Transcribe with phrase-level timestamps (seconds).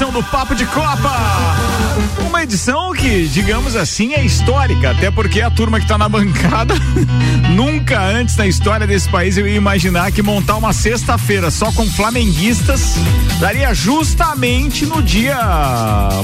[0.00, 1.12] edição do Papo de Copa.
[2.26, 6.74] Uma edição que, digamos assim, é histórica, até porque a turma que está na bancada,
[7.54, 11.86] nunca antes na história desse país eu ia imaginar que montar uma sexta-feira só com
[11.86, 12.94] flamenguistas
[13.38, 15.36] daria justamente no dia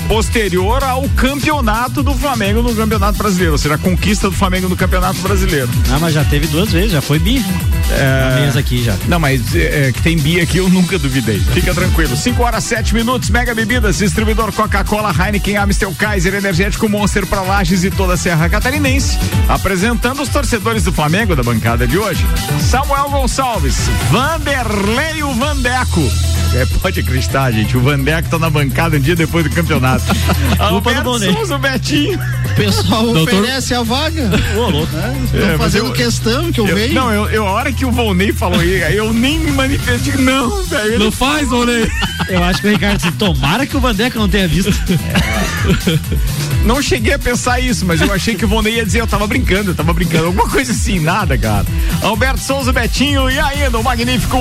[0.09, 4.77] posterior ao campeonato do Flamengo no Campeonato Brasileiro, ou seja, a conquista do Flamengo no
[4.77, 5.69] Campeonato Brasileiro.
[5.91, 7.45] Ah, mas já teve duas vezes, já foi bi.
[7.91, 8.41] É...
[8.41, 8.97] mesa aqui já.
[9.07, 11.39] Não, mas é, que tem bi aqui eu nunca duvidei.
[11.39, 12.17] Fica tranquilo.
[12.17, 17.85] 5 horas 7 minutos, Mega Bebidas, distribuidor Coca-Cola, Heineken, Amstel, Kaiser, Energético Monster para Lages
[17.85, 19.19] e toda a Serra Catarinense.
[19.49, 22.27] Apresentando os torcedores do Flamengo da bancada de hoje.
[22.61, 23.77] Samuel Gonçalves,
[24.11, 26.36] Vanderlei o Vandeco.
[26.57, 27.77] É, pode acreditar, gente.
[27.77, 30.05] O Vandeco tá na bancada um dia depois do campeonato.
[30.59, 32.19] Alberto Souza, o Betinho.
[32.19, 33.35] O pessoal Doutor...
[33.35, 34.31] oferece a vaga.
[34.57, 34.93] Ô, louco.
[34.97, 36.95] É, é, fazendo eu, questão que eu, eu vejo.
[36.95, 40.15] Não, eu, eu, a hora que o Volney falou aí, eu nem me manifestei.
[40.15, 40.99] Não, velho.
[40.99, 41.91] Não faz, Volney.
[42.29, 44.71] Eu acho que o Ricardo disse, tomara que o Vandeco não tenha visto.
[44.71, 46.47] É.
[46.67, 49.25] Não cheguei a pensar isso, mas eu achei que o Vonei ia dizer, eu tava
[49.27, 51.65] brincando, eu tava brincando, alguma coisa assim, nada, cara.
[52.03, 54.37] Alberto Souza Betinho e ainda o magnífico,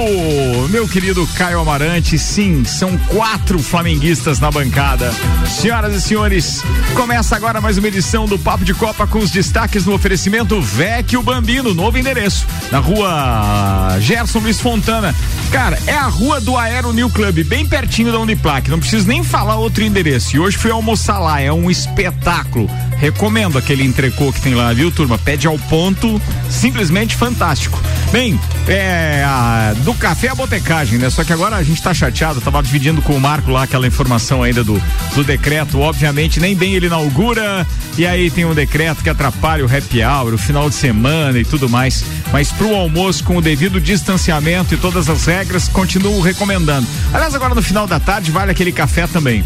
[0.72, 5.12] meu querido Caio Amarante, sim, são quatro flamenguistas na bancada.
[5.48, 6.62] Senhoras e senhores,
[6.94, 11.24] começa agora mais uma edição do Papo de Copa com os destaques no oferecimento Vecchio
[11.24, 15.16] Bambino, novo endereço, na rua Gerson Luiz Fontana.
[15.52, 19.24] Cara, é a rua do Aero New Club, bem pertinho da Uniplac, não preciso nem
[19.24, 20.36] falar outro endereço.
[20.36, 22.70] E hoje fui almoçar lá, é um espetáculo.
[22.98, 25.18] Recomendo aquele entrecô que tem lá, viu, turma?
[25.18, 27.82] Pede ao ponto, simplesmente fantástico.
[28.12, 31.10] Bem, é a, do café à botecagem, né?
[31.10, 34.42] Só que agora a gente tá chateado, tava dividindo com o Marco lá aquela informação
[34.42, 34.82] ainda do,
[35.14, 39.68] do decreto, obviamente, nem bem ele inaugura, e aí tem um decreto que atrapalha o
[39.68, 42.04] happy hour, o final de semana e tudo mais.
[42.32, 46.88] Mas pro almoço, com o devido distanciamento e todas as regras, continuo recomendando.
[47.14, 49.44] Aliás, agora no final da tarde vale aquele café também.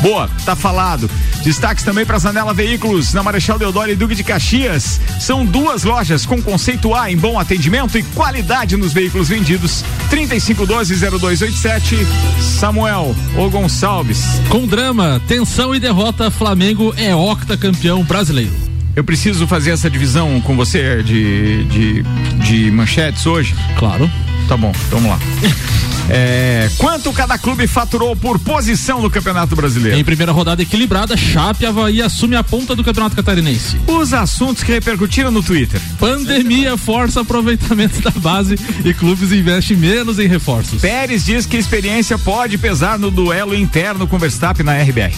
[0.00, 1.10] Boa, tá falado.
[1.42, 5.00] Destaques também para Zanela Veículos, na Marechal Deodoro e Duque de Caxias.
[5.20, 9.84] São duas lojas com conceito A em bom atendimento e qualidade nos veículos vendidos.
[10.10, 11.96] 3512-0287.
[12.40, 14.24] Samuel O Gonçalves.
[14.48, 18.52] Com drama, tensão e derrota, Flamengo é octacampeão brasileiro.
[18.94, 22.02] Eu preciso fazer essa divisão com você de, de,
[22.42, 23.54] de manchetes hoje?
[23.78, 24.10] Claro.
[24.48, 25.18] Tá bom, vamos lá.
[26.08, 29.98] É, quanto cada clube faturou por posição no Campeonato Brasileiro?
[29.98, 33.78] Em primeira rodada equilibrada, Chape Havaí assume a ponta do Campeonato Catarinense.
[33.86, 35.80] Os assuntos que repercutiram no Twitter.
[35.98, 40.80] Pandemia força aproveitamento da base e clubes investem menos em reforços.
[40.80, 45.12] Pérez diz que experiência pode pesar no duelo interno com Verstappen na RBR.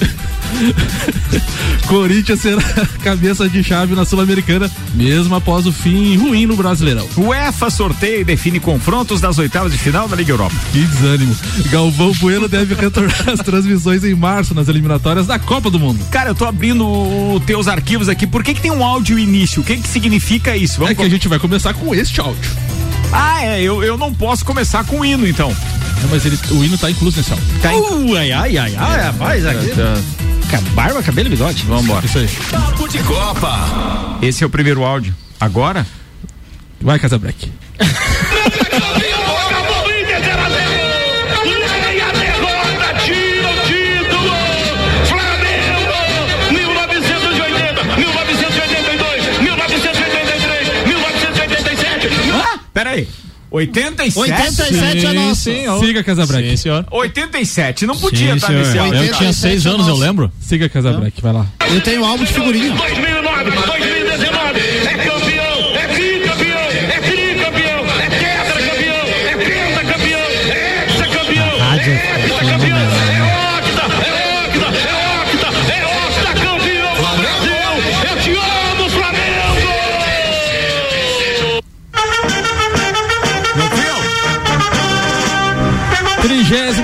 [1.86, 2.62] Corinthians será
[3.02, 7.08] cabeça de chave na Sul-Americana, mesmo após o fim ruim no Brasileirão.
[7.16, 10.54] O EFA sorteia e define confrontos das oitavas de final da Liga Europa.
[10.80, 11.36] Que desânimo.
[11.70, 16.02] Galvão Bueno deve retornar as transmissões em março nas eliminatórias da Copa do Mundo.
[16.10, 16.88] Cara, eu tô abrindo
[17.34, 18.26] os teus arquivos aqui.
[18.26, 19.60] Por que, que tem um áudio início?
[19.60, 20.78] O que, que significa isso?
[20.78, 22.50] Vamos é que a gente vai começar com este áudio.
[23.12, 25.54] Ah, é, eu, eu não posso começar com o hino, então.
[26.00, 27.46] Não, mas ele, o hino tá incluso nesse áudio.
[27.60, 29.70] Tá uh, ai, ai, ai, ai, rapaz, aqui.
[29.70, 30.60] Tá.
[30.72, 31.62] Barba, cabelo e bigode.
[31.68, 32.06] Vamos embora.
[32.06, 32.28] Isso aí.
[32.50, 34.18] Papo de Copa.
[34.22, 35.14] Esse é o primeiro áudio.
[35.38, 35.86] Agora?
[36.80, 37.52] Vai, Casabreque.
[52.82, 53.06] Peraí.
[53.50, 54.18] 87?
[54.18, 55.40] 87 é nosso.
[55.42, 56.50] Sim, Siga Casabreque.
[56.50, 56.86] Sim, senhor.
[56.90, 58.94] 87, não podia estar nesse álbum.
[58.94, 60.32] Eu tinha 6 anos, eu lembro.
[60.40, 61.46] Siga Casabreque, vai lá.
[61.68, 62.72] Eu tenho um álbum de figurinha.
[62.72, 63.99] 2009, 2019,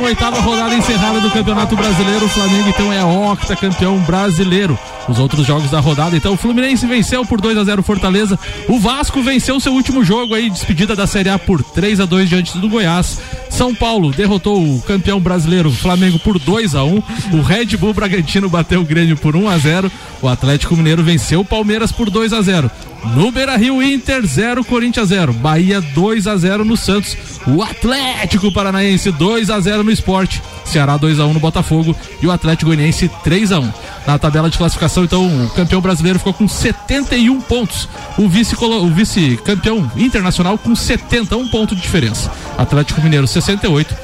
[0.07, 2.27] oitava rodada encerrada do Campeonato Brasileiro.
[2.27, 4.79] O Flamengo então é octa campeão brasileiro.
[5.09, 8.39] Os outros jogos da rodada, então o Fluminense venceu por 2 a 0 Fortaleza.
[8.69, 12.29] O Vasco venceu seu último jogo aí, despedida da Série A por 3 a 2
[12.29, 13.21] diante do Goiás.
[13.51, 17.03] São Paulo derrotou o campeão brasileiro Flamengo por 2 a 1.
[17.33, 19.91] O Red Bull Bragantino bateu o Grêmio por 1 a 0.
[20.23, 22.71] O Atlético Mineiro venceu o Palmeiras por 2 a 0.
[23.15, 25.33] No Beira Rio, Inter 0, Corinthians 0.
[25.33, 27.17] Bahia 2 a 0 no Santos.
[27.47, 30.43] O Atlético Paranaense 2 a 0 no Esporte.
[30.65, 33.73] Ceará 2 a 1 no Botafogo e o Atlético Goianiense 3 a 1.
[34.07, 37.89] Na tabela de classificação, então, o campeão brasileiro ficou com 71 pontos.
[38.19, 42.31] O vice o vice-campeão internacional com 71 pontos de diferença.
[42.59, 43.95] Atlético Mineiro 68,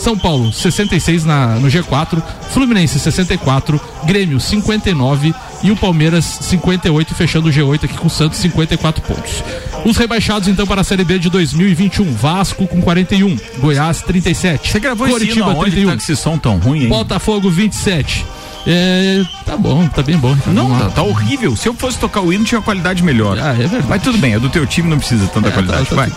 [0.00, 7.48] São Paulo 66 na, no G4, Fluminense 64, Grêmio 59 e o Palmeiras 58, fechando
[7.48, 9.44] o G8 aqui com o Santos 54 pontos.
[9.84, 14.80] Os rebaixados então para a Série B de 2021, Vasco com 41, Goiás 37, Você
[14.80, 16.88] gravou esse Coritiba que 31, tá com esse som tão ruim, hein?
[16.88, 18.24] Botafogo 27.
[18.66, 20.36] É, tá bom, tá bem bom.
[20.48, 21.56] Não, Vamos tá, tá horrível.
[21.56, 23.38] Se eu fosse tocar o hino, tinha qualidade melhor.
[23.38, 23.86] Ah, é verdade.
[23.88, 25.84] Mas tudo bem, é do teu time, não precisa tanta É, qualidade.
[25.84, 26.12] tá- tá Vai.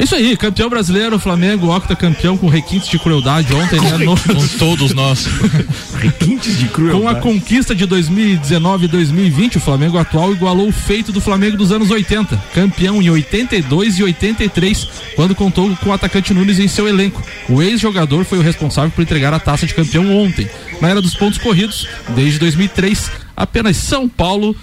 [0.00, 3.98] Isso aí, campeão brasileiro, Flamengo, octa campeão com requintes de crueldade ontem, né?
[3.98, 5.26] No- Com todos nós.
[6.00, 7.20] Requintes de com a crueldade.
[7.20, 11.88] conquista de 2019 e 2020, o Flamengo atual igualou o feito do Flamengo dos anos
[11.90, 17.22] 80, campeão em 82 e 83, quando contou com o atacante Nunes em seu elenco.
[17.48, 20.48] O ex-jogador foi o responsável por entregar a taça de campeão ontem.
[20.80, 24.56] Na era dos pontos corridos, desde 2003, apenas São Paulo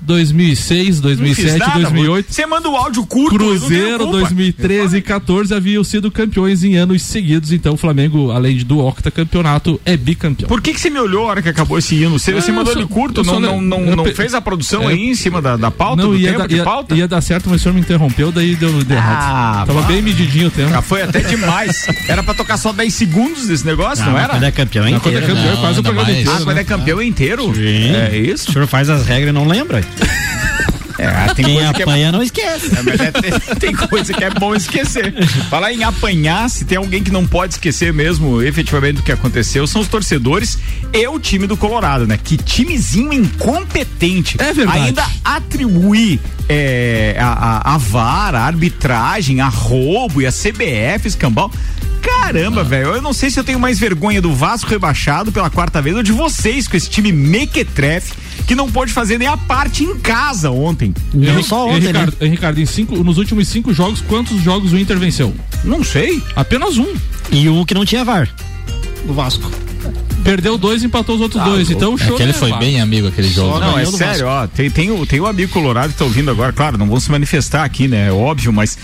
[0.00, 3.32] 2006, Não fiz 2007, nada, 2008 Você manda o áudio curto.
[3.32, 4.12] não Cruzeiro culpa.
[4.18, 8.78] 2013 e 14 haviam sido campeões em anos seguidos, então o Flamengo, além de do
[8.78, 10.48] octa campeonato, é bicampeão.
[10.48, 12.18] Por que, que você me olhou a hora que acabou esse hino?
[12.18, 13.22] Você, você Ah, mandou eu ele curto?
[13.24, 14.92] Não, não, não, não fez a produção É.
[14.92, 16.94] aí em cima da, da pauta, Não, do ia, tempo ia- pauta?
[16.94, 19.66] ia dar certo, mas o senhor me interrompeu, daí deu, deu Ah, errado.
[19.68, 19.88] Tava vá.
[19.88, 20.70] bem medidinho o tempo.
[20.70, 21.86] Já foi até demais.
[22.08, 24.32] Era pra tocar só 10 segundos desse negócio, não, mas era?
[24.34, 25.34] Quando é campeão é Não, quando é inteiro.
[25.36, 25.60] campeão, né?
[25.60, 26.30] quase o programa inteiro.
[26.30, 26.60] Ah, quando né?
[26.60, 27.54] é campeão inteiro?
[27.54, 27.90] Sim.
[27.94, 28.52] É O isso?
[28.52, 29.82] senhor faz as regras e não lembra.
[30.98, 32.76] É, tem Quem coisa que é apanha não esquece.
[32.76, 35.14] É, mas é- tem, tem coisa que é bom esquecer.
[35.48, 39.64] Falar em apanhar, se tem alguém que não pode esquecer mesmo efetivamente do que aconteceu,
[39.68, 40.58] são os torcedores
[40.92, 42.18] e o time do Colorado, né?
[42.22, 44.36] Que timezinho incompetente.
[44.40, 44.78] É verdade.
[44.78, 46.18] Ainda atribuir
[46.48, 51.48] é, a, a, a VAR, a arbitragem, a roubo e a CBF, escambau.
[52.08, 55.80] Caramba, velho, eu não sei se eu tenho mais vergonha do Vasco rebaixado pela quarta
[55.82, 58.14] vez ou de vocês com esse time mequetrefe
[58.46, 60.94] que não pôde fazer nem a parte em casa ontem.
[61.12, 62.00] Não só ontem, né?
[62.00, 65.34] Ricardo, e, Ricardo, em cinco, nos últimos cinco jogos, quantos jogos o Inter venceu?
[65.62, 66.22] Não sei.
[66.34, 66.94] Apenas um.
[67.30, 68.28] E um que não tinha VAR.
[69.06, 69.67] O Vasco.
[70.24, 71.70] Perdeu dois, empatou os outros Ah, dois.
[71.70, 72.66] Então o show Aquele é foi fácil.
[72.66, 73.58] bem amigo, aquele jogo.
[73.60, 74.46] Não, é ganhou do sério, ó.
[74.46, 77.10] Tem, tem, o, tem o amigo colorado que tá ouvindo agora, claro, não vão se
[77.10, 78.08] manifestar aqui, né?
[78.08, 78.76] É óbvio, mas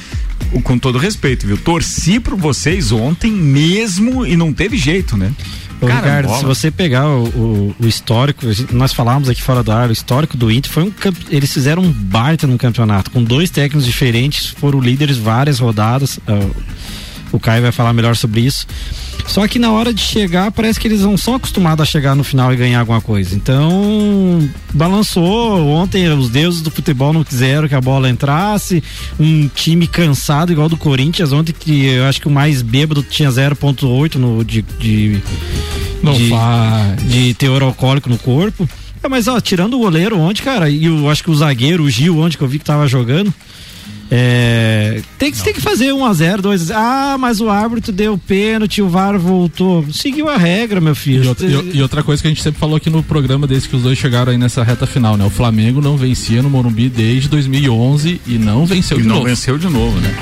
[0.62, 1.56] com todo respeito, viu?
[1.58, 5.32] Torci por vocês ontem mesmo e não teve jeito, né?
[5.80, 6.38] Ô, Ricardo, Carambola.
[6.38, 10.36] se você pegar o, o- o histórico, nós falávamos aqui fora do ar, o histórico
[10.36, 10.92] do Inter foi um
[11.28, 16.18] eles fizeram um baita no campeonato, com dois técnicos diferentes, foram líderes várias rodadas.
[16.26, 16.48] ah,
[17.36, 18.66] o Caio vai falar melhor sobre isso.
[19.26, 22.22] Só que na hora de chegar, parece que eles não são acostumados a chegar no
[22.22, 23.34] final e ganhar alguma coisa.
[23.34, 25.66] Então, balançou.
[25.68, 28.82] Ontem os deuses do futebol não quiseram que a bola entrasse.
[29.18, 33.30] Um time cansado, igual do Corinthians, ontem que eu acho que o mais bêbado tinha
[33.30, 35.20] 0,8 no de- de
[36.02, 37.02] Não de, faz.
[37.08, 38.68] de teor alcoólico no corpo.
[39.02, 41.90] É, mas ó, tirando o goleiro ontem, cara, e eu acho que o zagueiro, o
[41.90, 43.32] Gil, ontem que eu vi que tava jogando.
[44.10, 48.16] É, tem, que, tem que fazer 1 a 0 2 Ah, mas o árbitro deu
[48.18, 49.84] pênalti, o VAR voltou.
[49.92, 51.28] Seguiu a regra, meu E filho.
[51.28, 53.76] outra, e- e outra coisa que a gente sempre falou aqui no programa desde que
[53.76, 55.24] os dois chegaram aí nessa reta final, né?
[55.24, 59.26] O Flamengo não vencia no Morumbi desde 2011 e não venceu E de não novo.
[59.26, 60.14] venceu de novo, né?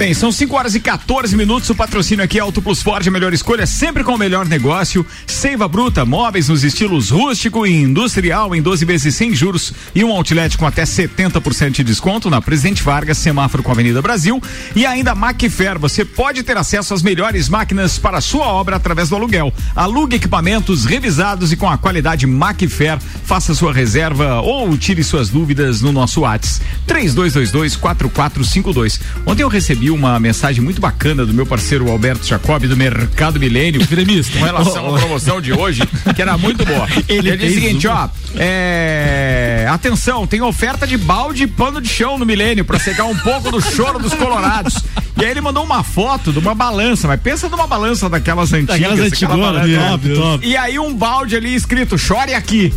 [0.00, 1.68] Bem, são 5 horas e 14 minutos.
[1.68, 5.04] O patrocínio aqui é Auto Plus Ford, a melhor escolha, sempre com o melhor negócio.
[5.26, 10.10] Seiva Bruta, móveis nos estilos rústico e industrial em 12 vezes sem juros e um
[10.10, 14.42] outlet com até 70% de desconto na Presidente Vargas, semáforo com a Avenida Brasil.
[14.74, 19.10] E ainda Macfer, você pode ter acesso às melhores máquinas para a sua obra através
[19.10, 19.52] do aluguel.
[19.76, 22.98] Alugue equipamentos revisados e com a qualidade Macfer.
[23.26, 28.98] Faça sua reserva ou tire suas dúvidas no nosso WhatsApp 3222-4452.
[29.26, 33.86] Ontem eu recebi uma mensagem muito bacana do meu parceiro Alberto Jacob do Mercado Milênio.
[33.86, 34.38] Gremista.
[34.38, 35.82] Com relação à promoção de hoje,
[36.14, 36.86] que era muito boa.
[37.08, 38.08] Ele Ele, disse o seguinte, ó.
[38.36, 43.16] É, atenção, tem oferta de balde e pano de chão no Milênio pra secar um
[43.16, 44.74] pouco do choro dos colorados.
[45.20, 48.80] E aí ele mandou uma foto de uma balança, mas pensa numa balança daquelas antigas.
[48.80, 50.46] Daquelas aquela antigonas, balança- top, top.
[50.46, 52.72] E aí um balde ali escrito, chore aqui.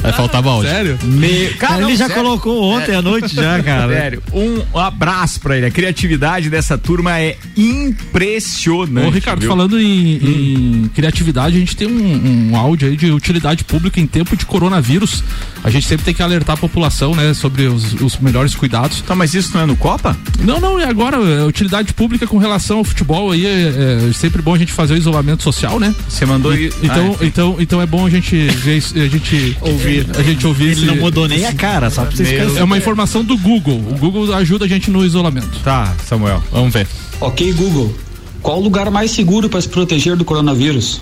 [0.00, 0.68] Vai faltar balde.
[0.68, 0.98] Sério?
[1.02, 1.48] Me...
[1.54, 2.22] Cara, ele não, já sério.
[2.22, 3.92] colocou ontem à noite já, cara.
[3.92, 5.66] Sério, um abraço pra ele.
[5.66, 9.06] A criatividade dessa turma é impressionante.
[9.06, 9.48] Ô, Ricardo, viu?
[9.48, 14.06] falando em, em criatividade, a gente tem um, um áudio aí de utilidade pública em
[14.06, 15.22] tempo de coronavírus.
[15.62, 19.02] A gente sempre tem que alertar a população, né, sobre os, os melhores cuidados.
[19.02, 20.16] Tá, mas isso não é no Copa?
[20.40, 24.42] Não, não, e agora, é, utilidade pública com relação ao futebol aí, é, é sempre
[24.42, 25.94] bom a gente fazer o isolamento social, né?
[26.08, 26.72] Você mandou E-.
[26.82, 30.06] Então, então, então é bom a gente ver isso, a gente Ouvir.
[30.18, 32.60] a gente ouvir Ele esse- não mudou nem a cara, só pra vocês Meu ficarem
[32.60, 33.78] É uma informação do Google.
[33.90, 35.58] O Google ajuda a gente no isolamento.
[35.62, 36.42] Tá, Samuel.
[36.50, 36.86] Vamos ver.
[37.20, 37.94] Ok, Google.
[38.42, 41.00] Qual o lugar mais seguro para se proteger do coronavírus?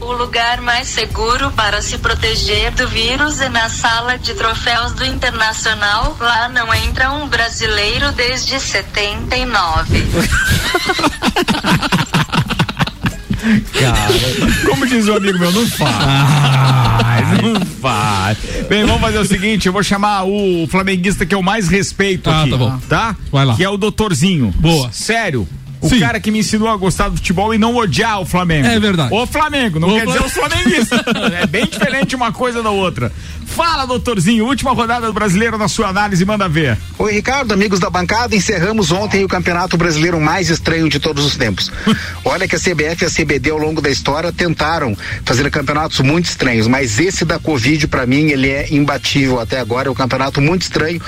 [0.00, 5.04] O lugar mais seguro para se proteger do vírus é na sala de troféus do
[5.04, 6.16] Internacional.
[6.18, 10.04] Lá não entra um brasileiro desde 79.
[13.78, 17.42] Cara, como diz o amigo meu, não faz.
[17.42, 18.38] não faz.
[18.68, 22.42] Bem, vamos fazer o seguinte: eu vou chamar o flamenguista que eu mais respeito Ah,
[22.42, 22.50] aqui.
[22.50, 22.78] tá bom.
[22.88, 23.16] Tá?
[23.32, 23.56] Vai lá.
[23.56, 24.52] Que é o doutorzinho.
[24.58, 24.90] Boa.
[24.92, 25.46] Sério.
[25.80, 26.00] O Sim.
[26.00, 28.66] cara que me ensinou a gostar do futebol e não odiar o Flamengo.
[28.66, 29.14] É verdade.
[29.14, 31.00] O Flamengo, não O quer dizer os flamenguistas.
[31.40, 33.10] é bem diferente uma coisa da outra.
[33.46, 36.78] Fala, doutorzinho, última rodada do brasileiro na sua análise, manda ver.
[36.98, 41.36] Oi, Ricardo, amigos da bancada, encerramos ontem o campeonato brasileiro mais estranho de todos os
[41.36, 41.70] tempos.
[42.24, 46.26] Olha que a CBF e a CBD ao longo da história tentaram fazer campeonatos muito
[46.26, 49.88] estranhos, mas esse da Covid, para mim, ele é imbatível até agora.
[49.88, 51.00] É um campeonato muito estranho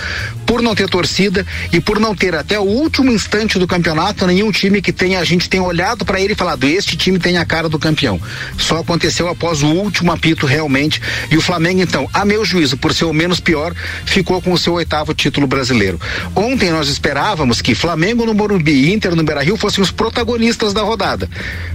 [0.45, 4.51] por não ter torcida e por não ter até o último instante do campeonato nenhum
[4.51, 7.45] time que tenha a gente tenha olhado para ele e falado: este time tem a
[7.45, 8.21] cara do campeão.
[8.59, 11.01] Só aconteceu após o último apito realmente.
[11.31, 14.59] E o Flamengo, então, a meu juízo, por ser o menos pior, ficou com o
[14.59, 16.01] seu oitavo título brasileiro.
[16.35, 20.83] Ontem nós esperávamos que Flamengo no Morumbi e Inter no Beira-Rio fossem os protagonistas da
[20.83, 21.29] rodada.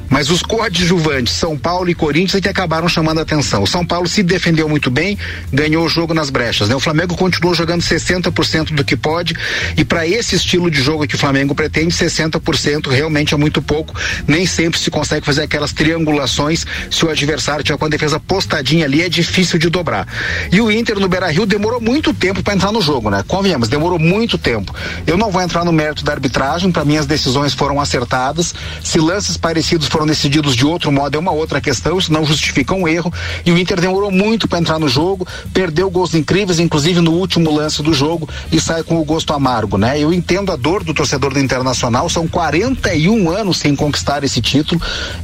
[0.09, 3.63] Mas os coadjuvantes, São Paulo e Corinthians, é que acabaram chamando a atenção.
[3.63, 5.17] O São Paulo se defendeu muito bem,
[5.51, 6.69] ganhou o jogo nas brechas.
[6.69, 6.75] Né?
[6.75, 9.33] O Flamengo continuou jogando 60% do que pode.
[9.75, 13.93] E para esse estilo de jogo que o Flamengo pretende, 60% realmente é muito pouco.
[14.27, 16.65] Nem sempre se consegue fazer aquelas triangulações.
[16.89, 20.07] Se o adversário tiver com a defesa postadinha ali, é difícil de dobrar.
[20.51, 23.23] E o Inter no Beira Rio demorou muito tempo para entrar no jogo, né?
[23.27, 24.73] Convenhamos, demorou muito tempo.
[25.05, 28.53] Eu não vou entrar no mérito da arbitragem, para mim as decisões foram acertadas.
[28.83, 32.73] Se lances parecidos foram decididos de outro modo, é uma outra questão, isso não justifica
[32.73, 33.11] um erro.
[33.45, 37.53] E o Inter demorou muito para entrar no jogo, perdeu gols incríveis, inclusive no último
[37.53, 39.99] lance do jogo, e sai com o gosto amargo, né?
[39.99, 42.27] Eu entendo a dor do torcedor do Internacional, são
[42.75, 44.81] 41 anos sem conquistar esse título,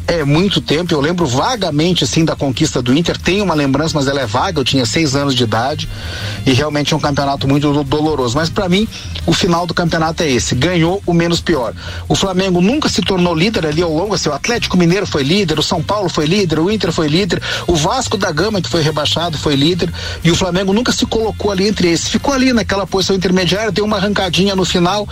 [0.07, 0.93] é muito tempo.
[0.93, 4.59] Eu lembro vagamente, assim, da conquista do Inter, tenho uma lembrança, mas ela é vaga,
[4.59, 5.89] eu tinha seis anos de idade,
[6.45, 8.35] e realmente é um campeonato muito do- doloroso.
[8.35, 8.87] Mas para mim,
[9.25, 11.73] o final do campeonato é esse: ganhou o menos pior.
[12.07, 15.59] O Flamengo nunca se tornou líder ali ao longo, assim, o Atlético Mineiro foi líder,
[15.59, 18.81] o São Paulo foi líder, o Inter foi líder, o Vasco da Gama, que foi
[18.81, 19.91] rebaixado, foi líder,
[20.23, 22.07] e o Flamengo nunca se colocou ali entre esses.
[22.07, 25.07] Ficou ali naquela posição intermediária, deu uma arrancadinha no final.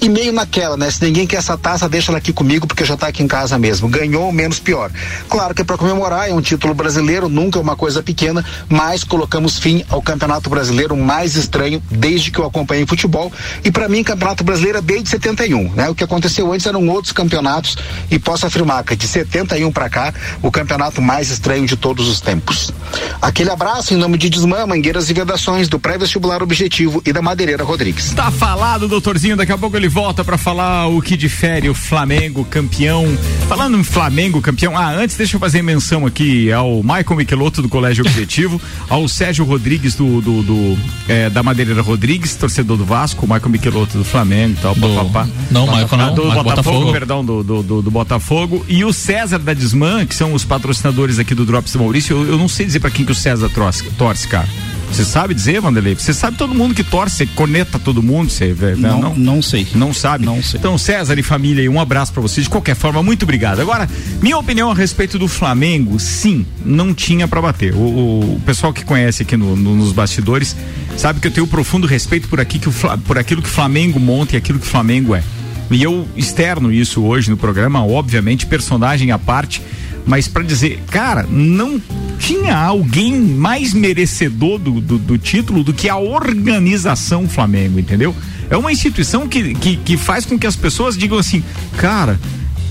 [0.00, 0.90] E meio naquela, né?
[0.90, 3.58] Se ninguém quer essa taça, deixa ela aqui comigo, porque já tá aqui em casa
[3.58, 3.88] mesmo.
[3.88, 4.90] Ganhou, menos pior.
[5.28, 9.02] Claro que é para comemorar, é um título brasileiro, nunca é uma coisa pequena, mas
[9.02, 13.32] colocamos fim ao Campeonato Brasileiro mais estranho desde que eu acompanhei futebol.
[13.64, 15.88] E para mim, Campeonato Brasileiro é desde 71, né?
[15.88, 17.76] O que aconteceu antes eram outros campeonatos
[18.10, 22.20] e posso afirmar que de 71 para cá, o campeonato mais estranho de todos os
[22.20, 22.72] tempos.
[23.20, 27.64] Aquele abraço em nome de Desmã, Mangueiras e Vedações, do Pré-Vestibular Objetivo e da Madeireira
[27.64, 28.10] Rodrigues.
[28.10, 29.36] Tá falado, doutorzinho.
[29.36, 33.06] Daqui a pouco ele volta pra falar o que difere o Flamengo campeão.
[33.48, 37.68] Falando em Flamengo campeão, ah, antes deixa eu fazer menção aqui ao Michael Michelotto do
[37.68, 40.78] Colégio Objetivo, ao Sérgio Rodrigues do, do, do,
[41.08, 45.28] eh, da Madeireira Rodrigues, torcedor do Vasco, o Michael Michelotto do Flamengo e tal, papapá.
[45.50, 46.92] Não, Michael Ah, não, do Michael Botafogo, Botafogo.
[46.92, 48.64] perdão, do, do, do, do Botafogo.
[48.68, 52.16] E o César da Desmã, que são os patrocinadores aqui do Drops do Maurício.
[52.16, 54.48] Eu, eu não sei dizer pra quem que o César torce, torce cara.
[54.90, 55.94] Você sabe dizer, Vanderlei?
[55.94, 59.66] Você sabe todo mundo que torce, você corneta todo mundo, você Não, não, não sei.
[59.74, 60.24] não sabe?
[60.24, 60.58] Não sei.
[60.58, 62.44] Então, César e família, um abraço pra vocês.
[62.44, 63.60] De qualquer forma, muito obrigado.
[63.60, 63.88] Agora,
[64.20, 67.74] minha opinião a respeito do Flamengo, sim, não tinha pra bater.
[67.74, 70.56] O, o- o pessoal que conhece aqui no- no- nos bastidores
[70.96, 72.72] sabe que eu tenho profundo respeito por, aqui que o,
[73.06, 75.22] por aquilo que o Flamengo monta e aquilo que o Flamengo é.
[75.70, 79.60] E eu externo isso hoje no programa, obviamente, personagem à parte,
[80.08, 81.80] mas pra dizer, cara, não
[82.18, 88.16] tinha alguém mais merecedor do, do, do título do que a organização Flamengo, entendeu?
[88.50, 91.44] É uma instituição que, que, que faz com que as pessoas digam assim,
[91.76, 92.18] cara.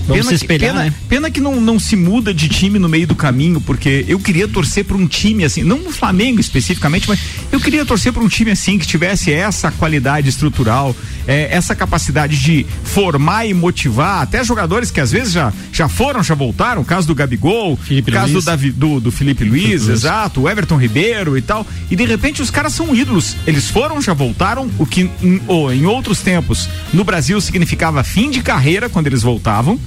[0.08, 0.94] Vamos pena se que- espelhar, pena, né?
[1.08, 4.48] Pena que não, não se muda de time no meio do caminho, porque eu queria
[4.48, 7.20] torcer para um time assim, não no Flamengo especificamente, mas
[7.52, 10.96] eu queria torcer para um time assim que tivesse essa qualidade estrutural,
[11.28, 16.22] eh, essa capacidade de formar e motivar até jogadores que às vezes já, já foram,
[16.22, 20.40] já voltaram, o caso do Gabigol, Felipe caso do, Davi, do, do Felipe Luiz, exato,
[20.40, 24.14] o Everton Ribeiro e tal, e de repente os caras são ídolos, eles foram, já
[24.14, 29.06] voltaram, o que em, ou, em outros tempos no Brasil significava fim de carreira quando
[29.06, 29.78] eles voltavam,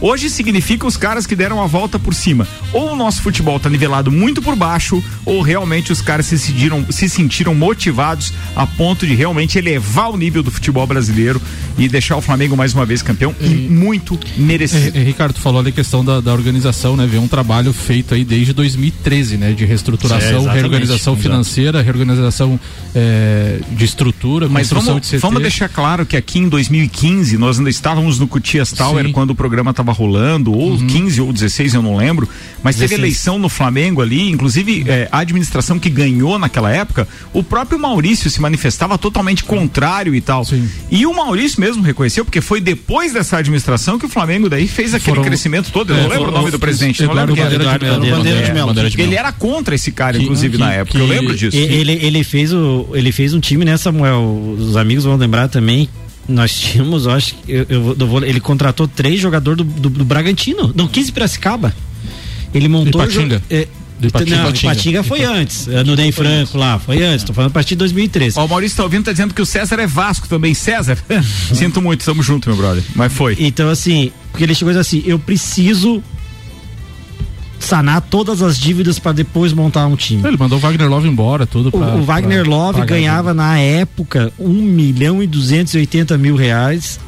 [0.00, 2.46] Hoje significa os caras que deram a volta por cima.
[2.72, 6.84] Ou o nosso futebol tá nivelado muito por baixo, ou realmente os caras se sentiram,
[6.90, 11.40] se sentiram motivados a ponto de realmente elevar o nível do futebol brasileiro
[11.78, 14.96] e deixar o Flamengo mais uma vez campeão e muito merecido.
[14.96, 17.06] É, é, Ricardo, tu falou ali a questão da, da organização, né?
[17.06, 19.52] Vê um trabalho feito aí desde 2013, né?
[19.52, 22.60] De É, reestruturação, exatamente, reorganização financeira, reorganização
[22.94, 25.18] é, de estrutura, Mas vamos, de CT.
[25.18, 29.12] vamos deixar claro que aqui em 2015 nós ainda estávamos no Cutias Tower Sim.
[29.12, 32.28] quando o programa estava rolando, ou 15 ou 16, eu não lembro.
[32.62, 32.98] Mas teve 16.
[33.00, 38.28] eleição no Flamengo ali, inclusive eh, a administração que ganhou naquela época, o próprio Maurício
[38.30, 40.44] se manifestava totalmente contrário e tal.
[40.44, 40.68] Sim.
[40.90, 44.94] E o Maurício mesmo reconheceu, porque foi depois dessa administração que o Flamengo daí fez
[44.94, 45.92] aquele Foram- crescimento todo.
[45.92, 47.56] Eu É, não lembro o nome do presidente, não lembro quem era.
[47.58, 48.16] Bandeira de Mello.
[48.16, 48.66] Bandeira de É, Mello.
[48.68, 49.18] Bandeira de Ele Mello.
[49.18, 50.98] era contra esse cara, Que- inclusive, que- na época.
[50.98, 51.56] Eu lembro disso.
[51.56, 54.54] Ele, ele fez o, ele fez um time, né, Samuel?
[54.58, 55.88] Os amigos vão lembrar também.
[56.28, 59.64] Nós tínhamos, eu acho que eu, eu vou- eu vou- ele contratou três jogadores do,
[59.64, 61.74] do, do Bragantino, não 15 Piracicaba.
[62.54, 63.02] Ele montou.
[63.02, 63.36] Ipatinga.
[63.38, 63.68] jo- É,
[63.98, 64.36] Do Ipatinga.
[64.36, 64.72] não, Ipatinga.
[64.72, 65.66] Ipatinga foi antes.
[65.86, 67.24] No Ney Franco lá, foi antes.
[67.24, 68.38] Tô falando a partir de 2013.
[68.38, 70.52] Ó, o Maurício tá ouvindo, tá dizendo que o César é Vasco também.
[70.54, 70.98] César,
[71.54, 72.82] sinto muito, tamo junto, meu brother.
[72.94, 73.36] Mas foi.
[73.38, 76.02] Então, assim, porque ele chegou assim: eu preciso
[77.58, 80.26] sanar todas as dívidas para depois montar um time.
[80.26, 83.34] Ele mandou o Wagner Love embora, tudo O, pra, o Wagner pra Love pagar ganhava
[83.34, 87.00] na época 1 milhão e 280 mil reais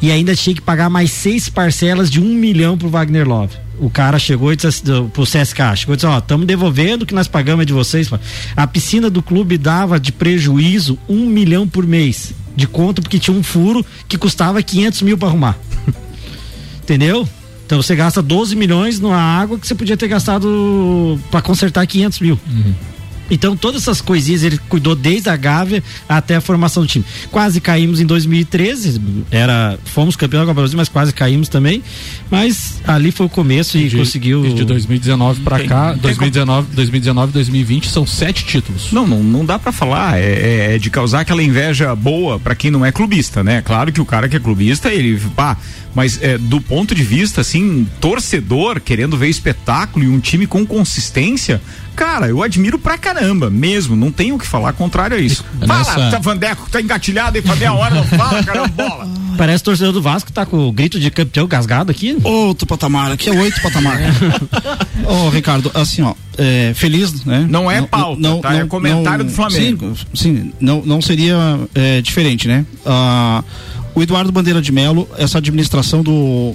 [0.00, 3.56] e ainda tinha que pagar mais seis parcelas de 1 milhão pro Wagner Love.
[3.78, 7.06] O cara chegou e disse assim, pro CSK, chegou e disse, ó, estamos devolvendo o
[7.06, 8.10] que nós pagamos é de vocês.
[8.56, 13.36] A piscina do clube dava de prejuízo 1 milhão por mês de conta porque tinha
[13.36, 15.58] um furo que custava 500 mil para arrumar.
[16.82, 17.28] Entendeu?
[17.74, 22.20] Então você gasta 12 milhões numa água que você podia ter gastado para consertar 500
[22.20, 22.38] mil.
[23.30, 27.04] Então todas essas coisinhas ele cuidou desde a Gávea até a formação do time.
[27.30, 29.00] Quase caímos em 2013,
[29.30, 31.82] era fomos campeão da Copa do Brasil, mas quase caímos também.
[32.30, 36.00] Mas ali foi o começo e de- conseguiu e De 2019 pra Tem- cá, tem
[36.02, 38.92] 2019, 2019, 2020 são sete títulos.
[38.92, 40.18] Não, não, não dá pra falar.
[40.18, 40.22] É,
[40.70, 43.62] é- é de causar aquela inveja boa pra quem não é clubista, né?
[43.62, 45.18] Claro que o cara que é clubista, ele.
[45.34, 45.56] Pá,
[45.94, 50.64] mas é, do ponto de vista, assim, torcedor, querendo ver espetáculo e um time com
[50.66, 51.60] consistência,
[51.94, 53.96] cara, eu admiro pra caramba, mesmo.
[53.96, 55.44] Não tenho o que falar contrário a isso.
[55.66, 59.08] Fala, tá, Vandeco, tá engatilhado aí pra meia hora, não fala, carambola.
[59.36, 62.16] Parece o torcedor do Vasco tá com o grito de campeão gasgado aqui.
[62.22, 63.98] Outro patamar, aqui é oito patamar.
[65.06, 67.46] Ô, Ricardo, assim, ó, é, feliz, né?
[67.48, 68.54] Não é pauta, tá?
[68.54, 69.96] É comentário do Flamengo.
[70.14, 71.36] Sim, sim, não, não seria
[71.74, 72.64] é, diferente, né?
[72.86, 73.42] Ah,
[73.94, 76.54] o Eduardo Bandeira de Melo, essa administração do,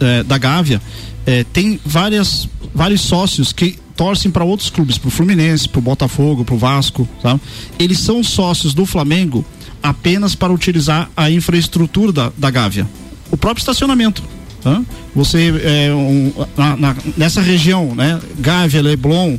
[0.00, 0.80] é, da Gávea,
[1.26, 6.56] é, tem várias, vários sócios que torcem para outros clubes, pro Fluminense, pro Botafogo, pro
[6.58, 7.38] Vasco, tá?
[7.78, 9.44] Eles são sócios do Flamengo
[9.82, 12.88] apenas para utilizar a infraestrutura da, da Gávea.
[13.30, 14.22] O próprio estacionamento.
[14.62, 14.82] tá?
[15.14, 18.18] Você, é, um, na- na- nessa região, né?
[18.38, 19.36] Gávea, Leblon,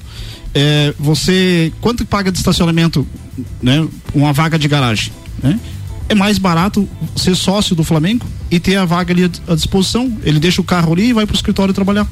[0.54, 3.06] é, você, quanto paga de estacionamento,
[3.62, 3.86] né?
[4.14, 5.12] Uma vaga de garagem,
[5.44, 5.60] né?
[6.08, 10.16] É mais barato ser sócio do Flamengo e ter a vaga ali à disposição.
[10.24, 12.08] Ele deixa o carro ali e vai para o escritório trabalhar.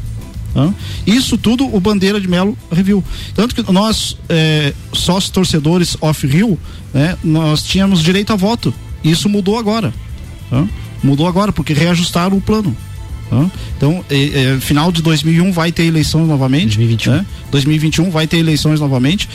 [0.54, 0.74] tá?
[1.06, 3.04] Isso tudo o Bandeira de Melo reviu.
[3.36, 6.58] Tanto que nós, é, sócios torcedores off-Rio,
[6.94, 8.74] né, nós tínhamos direito a voto.
[9.04, 9.94] Isso mudou agora.
[10.50, 10.66] tá?
[11.04, 12.76] Mudou agora, porque reajustaram o plano.
[13.30, 13.52] tá?
[13.78, 16.78] Então, é, é, final de 2001 vai ter eleições novamente.
[16.78, 17.12] 2021.
[17.12, 17.26] né?
[17.52, 19.30] 2021 vai ter eleições novamente.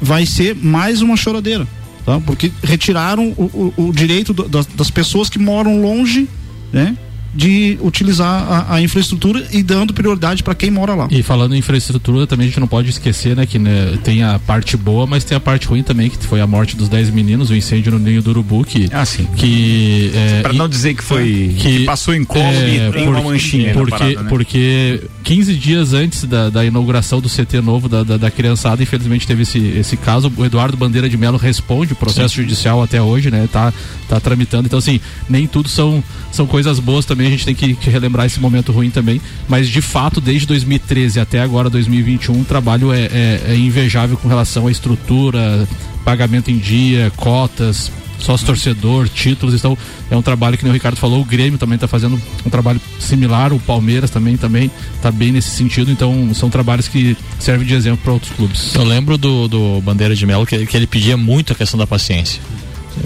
[0.00, 1.66] Vai ser mais uma choradeira.
[2.04, 2.20] Tá?
[2.20, 6.28] Porque retiraram o, o- o direito do- das, das pessoas que moram longe,
[6.72, 6.96] né?
[7.34, 8.26] De utilizar
[8.68, 11.08] a, a infraestrutura e dando prioridade para quem mora lá.
[11.10, 14.38] E falando em infraestrutura, também a gente não pode esquecer, né, que né, tem a
[14.38, 17.50] parte boa, mas tem a parte ruim também, que foi a morte dos 10 meninos,
[17.50, 18.88] o incêndio no ninho do Urubu, que.
[18.92, 19.26] Ah, sim.
[19.36, 21.54] que é, Pra e- não dizer que foi.
[21.58, 23.68] que, passou em colo e tem uma por- manchinha.
[23.68, 24.28] na Porque, parada, né?
[24.28, 29.26] porque 15 dias antes da, da inauguração do CT novo da, da, da criançada, infelizmente
[29.26, 30.32] teve esse, esse caso.
[30.36, 33.46] O Eduardo Bandeira de Melo responde o processo judicial até hoje, né?
[33.52, 33.72] Tá,
[34.08, 34.66] tá tramitando.
[34.66, 37.17] Então, assim, nem tudo são, são coisas boas também.
[37.26, 39.20] A gente tem que, que relembrar esse momento ruim também.
[39.48, 44.28] Mas, de fato, desde 2013 até agora, 2021, o trabalho é, é, é invejável com
[44.28, 45.66] relação à estrutura,
[46.04, 49.76] pagamento em dia, cotas, sócio torcedor, títulos, então
[50.10, 52.80] é um trabalho que nem o Ricardo falou, o Grêmio também está fazendo um trabalho
[52.98, 57.74] similar, o Palmeiras também também está bem nesse sentido, então são trabalhos que servem de
[57.74, 58.74] exemplo para outros clubes.
[58.74, 61.86] Eu lembro do, do Bandeira de Melo que, que ele pedia muito a questão da
[61.86, 62.40] paciência.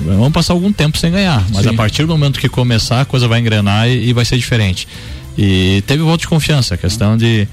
[0.05, 1.71] Vamos passar algum tempo sem ganhar, mas Sim.
[1.71, 4.87] a partir do momento que começar, a coisa vai engrenar e, e vai ser diferente.
[5.37, 7.47] E teve voto de confiança, a questão de.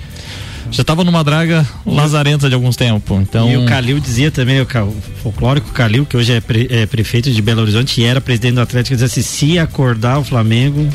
[0.72, 3.18] Já estava numa draga lazarenta de alguns tempos.
[3.22, 4.68] Então, E o Calil dizia também, o
[5.24, 8.62] folclórico Calil, que hoje é, pre- é prefeito de Belo Horizonte e era presidente do
[8.62, 10.88] Atlético, dizia assim: se acordar o Flamengo.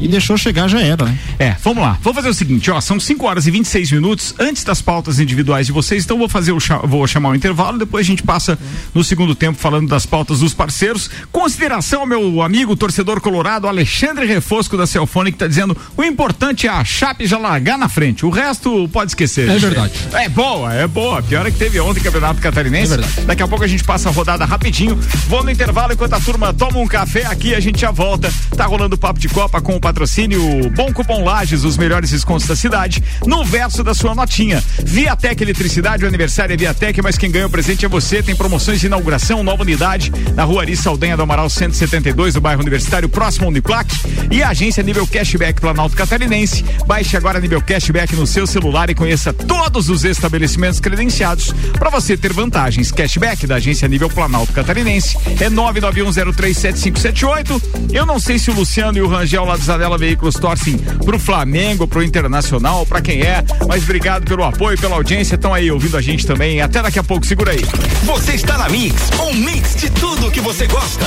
[0.00, 1.18] E deixou chegar, já era, né?
[1.38, 1.98] É, vamos lá.
[2.02, 5.66] Vou fazer o seguinte, ó, são 5 horas e 26 minutos antes das pautas individuais
[5.66, 8.58] de vocês, então vou fazer o vou chamar o intervalo, depois a gente passa
[8.94, 11.10] no segundo tempo falando das pautas dos parceiros.
[11.32, 16.66] Consideração ao meu amigo torcedor colorado Alexandre Refosco da Celfone que tá dizendo: "O importante
[16.66, 19.48] é a Chape já largar na frente, o resto pode esquecer".
[19.48, 19.92] É verdade.
[20.12, 21.22] É boa, é boa.
[21.22, 22.92] Pior é que teve ontem Campeonato Catarinense.
[22.92, 23.20] É verdade.
[23.22, 24.96] Daqui a pouco a gente passa a rodada rapidinho.
[25.26, 28.32] Vou no intervalo enquanto a turma toma um café aqui, a gente já volta.
[28.56, 32.46] Tá rolando o papo de Copa com o patrocínio Bom Cupom Lages, os melhores descontos
[32.46, 34.62] da cidade, no verso da sua notinha.
[34.84, 38.22] Viatec Eletricidade, o aniversário é Viatec, mas quem ganha o presente é você.
[38.22, 42.60] Tem promoções de inauguração, nova unidade, na rua Ari Saldanha do Amaral 172, no bairro
[42.60, 43.90] Universitário, próximo ao Uniplac.
[44.30, 46.62] E a agência Nível Cashback Planalto Catarinense.
[46.86, 52.14] Baixe agora Nível Cashback no seu celular e conheça todos os estabelecimentos credenciados para você
[52.14, 52.92] ter vantagens.
[52.92, 57.62] Cashback da agência Nível Planalto Catarinense é 991037578.
[57.90, 61.20] Eu não sei se o Luciano e o Rangel lá do Zanela Veículos torcem pro
[61.20, 65.36] Flamengo, pro Internacional, para quem é, mas obrigado pelo apoio, pela audiência.
[65.36, 66.60] Estão aí ouvindo a gente também.
[66.60, 67.64] Até daqui a pouco, segura aí.
[68.02, 71.06] Você está na Mix, um mix de tudo que você gosta.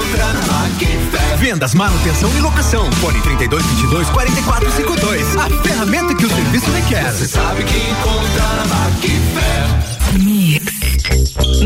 [1.43, 2.89] Vendas, manutenção e locação.
[2.93, 5.35] Fone 3222 4452.
[5.35, 7.11] A ferramenta que o serviço requer.
[7.11, 10.23] Você sabe que encontra na Macfer.
[10.23, 10.63] Mix.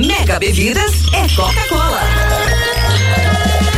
[0.04, 2.02] Mega Bebidas é Coca-Cola.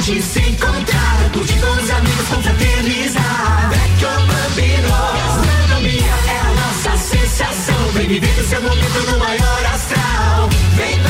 [0.00, 3.70] Gente se encontrar, curtir com os amigos, confraternizar.
[3.70, 7.92] Vecchio Bambino, gastronomia é a nossa sensação.
[7.92, 10.48] Vem viver o seu momento no maior astral.
[10.76, 11.09] Vem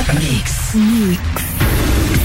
[0.00, 1.51] mix, mix.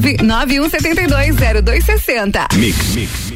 [0.00, 2.56] 991720260.
[2.56, 3.33] Mix, mix.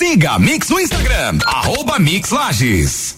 [0.00, 3.16] Siga a Mix no Instagram, arroba Mix Lages.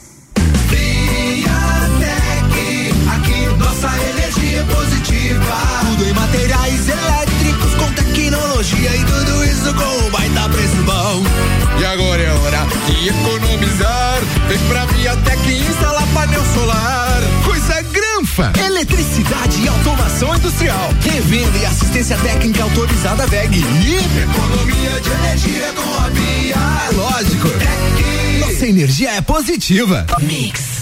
[3.08, 5.54] Aqui nossa energia é positiva.
[5.82, 11.22] Tudo em materiais elétricos com tecnologia e tudo isso com um baita preço bom.
[11.78, 14.20] E agora é hora de economizar.
[14.48, 17.22] Vem pra Viatec instalar painel solar.
[17.44, 17.84] Coisa
[18.32, 18.50] Ufa.
[18.64, 20.88] Eletricidade e automação industrial.
[21.02, 23.58] Revenda e assistência técnica autorizada VEG.
[23.58, 26.54] E economia de energia com a Bia.
[26.54, 27.48] É lógico.
[27.48, 28.38] É.
[28.38, 30.06] Nossa energia é positiva.
[30.22, 30.81] Mix.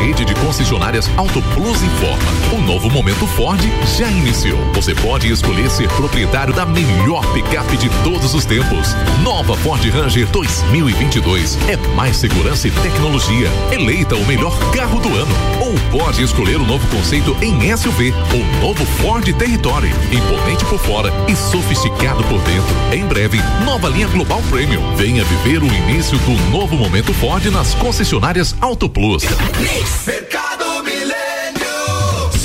[0.00, 2.56] Rede de concessionárias Auto Plus informa.
[2.58, 3.60] O novo momento Ford
[3.98, 4.58] já iniciou.
[4.72, 8.94] Você pode escolher ser proprietário da melhor picape de todos os tempos.
[9.22, 11.58] Nova Ford Ranger 2022.
[11.68, 13.48] É mais segurança e tecnologia.
[13.70, 15.34] Eleita o melhor carro do ano.
[15.70, 18.12] Ou pode escolher o novo conceito em SUV.
[18.34, 19.88] O novo Ford Territory.
[20.10, 22.74] Imponente por fora e sofisticado por dentro.
[22.92, 24.96] Em breve, nova linha Global Premium.
[24.96, 29.22] Venha viver o início do novo momento Ford nas concessionárias Auto Plus.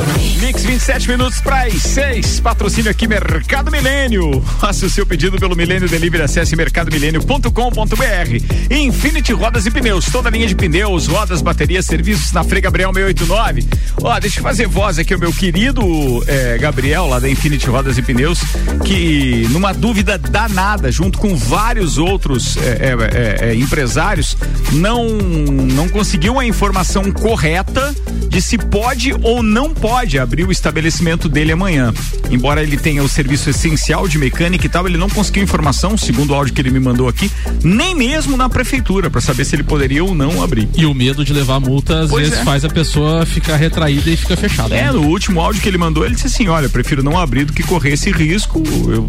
[0.40, 2.38] Mix 27 minutos para as 6.
[2.38, 4.40] Patrocínio aqui Mercado Milênio.
[4.60, 6.22] Faça o seu pedido pelo Milênio Delivery.
[6.22, 8.70] Acesse mercadomilênio.com.br.
[8.70, 10.06] Infinity Rodas e Pneus.
[10.06, 13.66] Toda linha de pneus, rodas, baterias, serviços na Frei Gabriel 689.
[14.00, 15.82] Ó, deixa eu fazer voz aqui ao meu querido
[16.28, 18.38] eh, Gabriel, lá da Infinity Rodas e Pneus,
[18.84, 22.94] que numa dúvida danada, junto com vários outros eh,
[23.40, 24.36] eh, empresários,
[24.72, 25.08] não,
[25.50, 27.94] não conseguiu a informação correta
[28.28, 31.92] de se pode ou não pode abrir o estabelecimento dele amanhã.
[32.30, 36.30] Embora ele tenha o serviço essencial de mecânica e tal, ele não conseguiu informação, segundo
[36.30, 37.30] o áudio que ele me mandou aqui,
[37.64, 40.68] nem mesmo na prefeitura, para saber se ele poderia ou não abrir.
[40.76, 42.44] E o medo de levar multa às Pois vezes é.
[42.44, 44.74] faz a pessoa ficar retraída e fica fechada.
[44.74, 47.52] É, no último áudio que ele mandou, ele disse assim: olha, prefiro não abrir do
[47.52, 48.62] que correr esse risco.
[48.88, 49.06] Eu-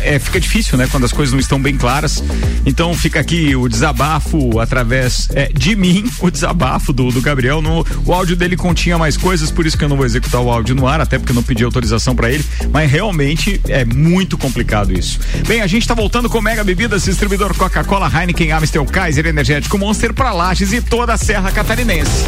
[0.00, 0.86] é, é, fica difícil, né?
[0.90, 2.22] Quando as coisas não estão bem claras.
[2.64, 7.60] Então fica aqui o desabafo através é, de mim, o desabafo do, do Gabriel.
[7.60, 10.50] No, o áudio dele continha mais coisas, por isso que eu não vou executar o
[10.50, 12.44] áudio no ar, até porque eu não pedi autorização para ele.
[12.72, 15.18] Mas realmente é muito complicado isso.
[15.46, 20.12] Bem, a gente tá voltando com Mega Bebidas, distribuidor Coca-Cola, Heineken, Amstel, Kaiser, Energético Monster
[20.12, 22.24] para Lages e toda a Serra Catarinense.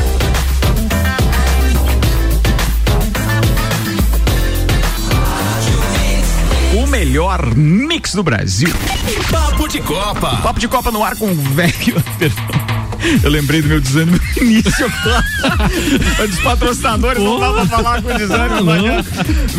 [6.72, 8.72] O melhor mix do Brasil.
[9.30, 10.36] Papo de Copa.
[10.36, 12.02] Papo de Copa no ar com o velho.
[12.18, 12.69] Perdão.
[13.22, 15.24] Eu lembrei do meu desânimo no início agora.
[16.26, 18.62] Dos patrocinadores, não dá pra falar com desânimo.
[18.62, 19.10] não adianta.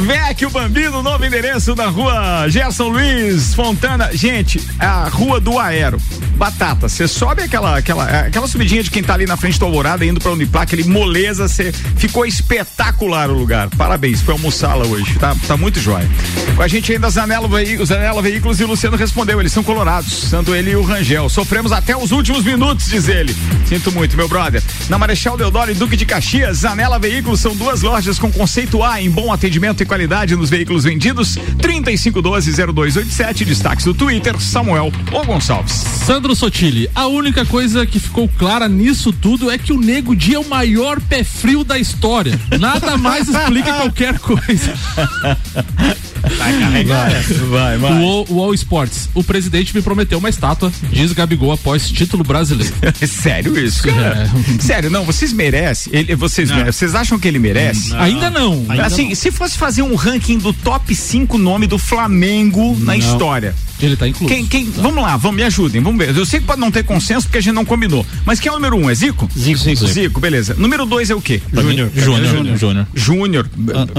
[0.05, 4.09] Vec, o Bambino, novo endereço na rua Gerson Luiz Fontana.
[4.13, 5.99] Gente, a rua do Aero.
[6.45, 10.03] Batata, você sobe aquela, aquela, aquela subidinha de quem tá ali na frente do Alvorada
[10.03, 13.69] indo pra Uniplac, aquele moleza, você ficou espetacular o lugar.
[13.77, 16.09] Parabéns, foi almoçar lá hoje, tá, tá muito jóia.
[16.57, 20.55] A gente ainda Zanela, Veí- Zanela Veículos e o Luciano respondeu, eles são colorados, tanto
[20.55, 21.29] ele e o Rangel.
[21.29, 23.35] Sofremos até os últimos minutos, diz ele.
[23.67, 24.63] Sinto muito, meu brother.
[24.89, 28.99] Na Marechal Deodoro e Duque de Caxias, Zanela Veículos são duas lojas com conceito A
[28.99, 31.37] em bom atendimento e qualidade nos veículos vendidos.
[31.59, 35.73] 3512-0287, destaques do Twitter, Samuel ou Gonçalves.
[36.03, 40.37] Sandro Sotile, a única coisa que ficou clara nisso tudo é que o Nego Dia
[40.37, 42.39] é o maior pé frio da história.
[42.59, 44.73] Nada mais explica qualquer coisa.
[46.37, 47.33] Vai carregar essa.
[47.45, 47.91] Vai, vai.
[47.93, 52.23] O All, o All Sports, o presidente me prometeu uma estátua, diz Gabigol após título
[52.23, 52.73] brasileiro.
[53.07, 54.29] Sério isso, cara?
[54.59, 55.93] Sério, não, vocês merecem.
[55.93, 56.57] Ele, vocês, Não.
[56.57, 56.73] merecem.
[56.79, 57.89] vocês acham que ele merece?
[57.89, 57.99] Não.
[58.01, 58.65] Ainda não.
[58.69, 59.15] Ainda assim, não.
[59.15, 63.55] se fosse fazer um ranking do top 5 nome do Flamengo na história.
[63.81, 64.31] Ele tá incluso.
[64.33, 66.15] Quem, quem, vamos lá, vamos, me ajudem, vamos ver.
[66.15, 68.05] Eu sei que pode não ter consenso porque a gente não combinou.
[68.25, 68.89] Mas quem é o número um?
[68.89, 69.27] É Zico?
[69.37, 69.57] Zico.
[69.57, 70.19] Zico, Zico.
[70.19, 70.55] beleza.
[70.57, 71.41] Número dois é o quê?
[71.51, 71.89] Júnior.
[71.95, 72.57] Júnior.
[72.57, 72.87] Júnior.
[72.93, 73.49] Júnior,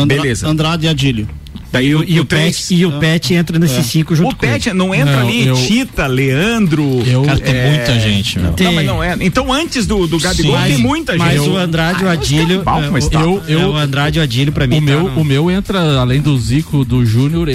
[0.07, 0.49] beleza.
[0.49, 1.29] Andrade e Adílio.
[1.73, 3.83] Daí E o, e o três- Pet, e o Pet entra nesses É.
[3.83, 7.03] cinco junto O Pet não entra Não, ali, eu- Tita, Leandro.
[7.07, 8.55] Eu- Cara, tem é, muita gente, meu.
[8.61, 9.17] Não, mas não é.
[9.21, 10.65] Então antes do, do Gabigol Sim.
[10.67, 11.49] tem muita Mas gente.
[11.49, 12.63] o Andrade e o Ah, Adílio.
[12.63, 13.21] pau, mas é, tá.
[13.21, 14.77] eu, eu, o Andrade e o Adílio, pra mim.
[14.77, 17.49] O tá meu, no- o meu entra, além do Zico, do Júnior,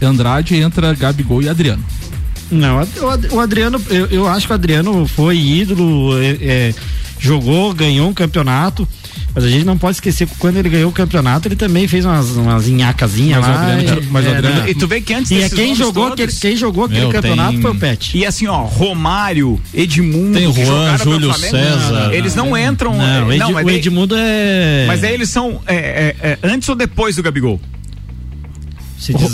[0.00, 1.84] Andrade, entra Gabigol e Adriano.
[2.50, 2.86] Não,
[3.32, 6.74] o Adriano, eu, eu acho que o Adriano foi ídolo, é, é,
[7.18, 8.86] jogou, ganhou um campeonato.
[9.34, 12.04] Mas a gente não pode esquecer que quando ele ganhou o campeonato, ele também fez
[12.04, 13.72] umas, umas inhacazinhas Mas lá.
[13.72, 14.70] Adriano e- mas é, Adriano- né?
[14.70, 17.10] E tu vê que antes E é quem jogou, todos- aquele, quem jogou aquele Meu,
[17.10, 18.16] campeonato tem- foi o Pet.
[18.16, 22.14] E assim, ó, Romário, Edmundo, Tem Juan, Júlio Flamengo, César.
[22.14, 22.96] Eles não Não, entram.
[22.96, 24.84] Não, é, Ed- mas o daí- Edmundo é.
[24.86, 27.60] Mas daí eles são é, é, é, antes ou depois do Gabigol?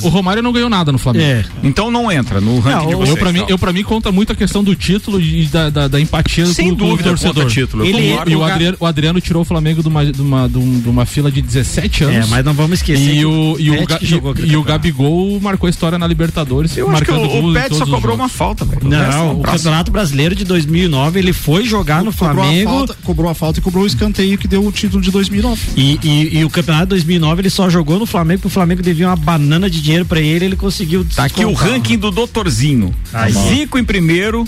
[0.03, 1.25] O, o Romário não ganhou nada no Flamengo.
[1.25, 1.45] É.
[1.63, 3.19] Então não entra no ranking de eu, vocês.
[3.19, 3.49] pra mim, não.
[3.49, 6.71] eu, pra mim, conta muito a questão do título e da, da, da empatia Sem
[6.75, 7.47] do, com o dúvida torcedor.
[7.47, 10.49] título, eu Ele, e o Adriano, o Adriano tirou o Flamengo de uma, de uma,
[10.49, 12.17] de um- de uma fila de 17 anos.
[12.17, 14.63] É, mas não vamos esquecer E o, e o, Ga- e, e o.
[14.63, 18.17] Gabigol marcou história na Libertadores, Eu acho que o, o Pet só cobrou jogos.
[18.19, 19.39] uma falta, Não, é o.
[19.41, 22.71] Campeonato Brasileiro de 2009 ele foi jogar no Cobrou a, Flamengo.
[22.71, 25.61] falta, cobrou a falta e cobrou o escanteio que deu o título de 2009.
[25.77, 29.07] E, e, e o campeonato 2009 ele só jogou no Flamengo, porque o Flamengo devia
[29.09, 31.05] uma banana de dinheiro pra ele, ele conseguiu.
[31.17, 32.95] Tá aqui o ranking do Doutorzinho.
[33.13, 33.33] Aí.
[33.33, 34.47] Zico em primeiro,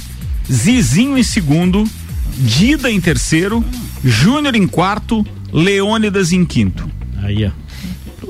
[0.51, 1.85] Zizinho em segundo,
[2.39, 3.65] Dida em terceiro,
[4.05, 6.89] Júnior em quarto, Leônidas em quinto.
[7.23, 7.51] Aí, ó.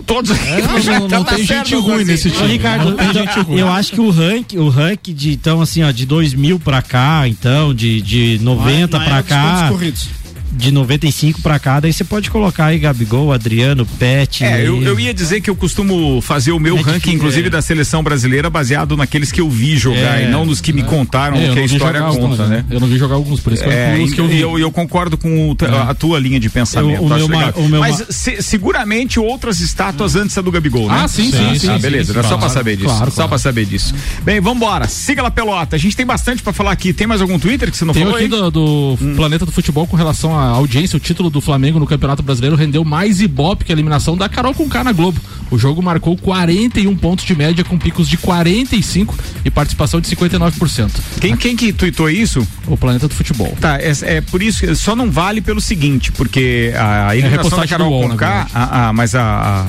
[0.06, 2.48] Todos não- não- não tem gente ruim nesse Ô, time.
[2.48, 3.58] Ricardo, Não tem gente ruim.
[3.60, 7.28] eu acho que o ranking, o ranking de então assim, ó, de 2000 pra cá,
[7.28, 10.12] então de de 90 Na pra era dos pontos cá.
[10.52, 14.44] De 95 pra cá, daí você pode colocar aí Gabigol, Adriano, Pet.
[14.44, 17.50] É, eu, eu ia dizer que eu costumo fazer o meu É ranking, inclusive é.
[17.50, 20.82] da seleção brasileira, baseado naqueles que eu vi jogar É, e não nos que me
[20.82, 22.64] contaram É, que a história conta, alguns, né?
[22.70, 24.40] Eu não vi jogar alguns, por isso que É, que eu e vi.
[24.40, 25.56] eu, eu concordo com o-
[25.88, 26.96] a tua linha de pensamento.
[26.96, 27.62] Eu- o acho meu ma- legal.
[27.62, 31.00] o meu Mas ma- se- seguramente outras estátuas antes da do Gabigol, né?
[31.04, 32.88] Ah, sim, sim, sim, Ah, sim, beleza, sim, era só claro, pra saber disso.
[32.88, 33.28] claro, Só claro.
[33.30, 33.94] pra saber disso.
[34.22, 34.86] Bem, vambora.
[34.88, 35.76] Siga lá, Pelota.
[35.76, 36.92] A gente tem bastante pra falar aqui.
[36.92, 38.30] Tem mais algum Twitter que você não Tem falou aqui aí?
[38.30, 39.14] do, do Hum.
[39.16, 43.20] Planeta do Futebol com relação audiência, o título do Flamengo no Campeonato Brasileiro rendeu mais
[43.20, 45.20] ibope que a eliminação da Carol com K na Globo.
[45.50, 50.90] O jogo marcou 41 pontos de média com picos de 45 e participação de 59%.
[51.20, 52.46] Quem, quem que tuitou isso?
[52.66, 53.54] O Planeta do Futebol.
[53.60, 57.26] Tá, é, é por isso que só não vale pelo seguinte, porque a eliminação da
[57.26, 57.30] É
[57.66, 59.22] repostagem Carol do UOL, Conká, a, a- mas a,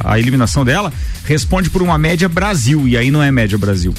[0.05, 0.91] a- a eliminação dela
[1.25, 3.93] responde por uma média Brasil, e aí não é média Brasil.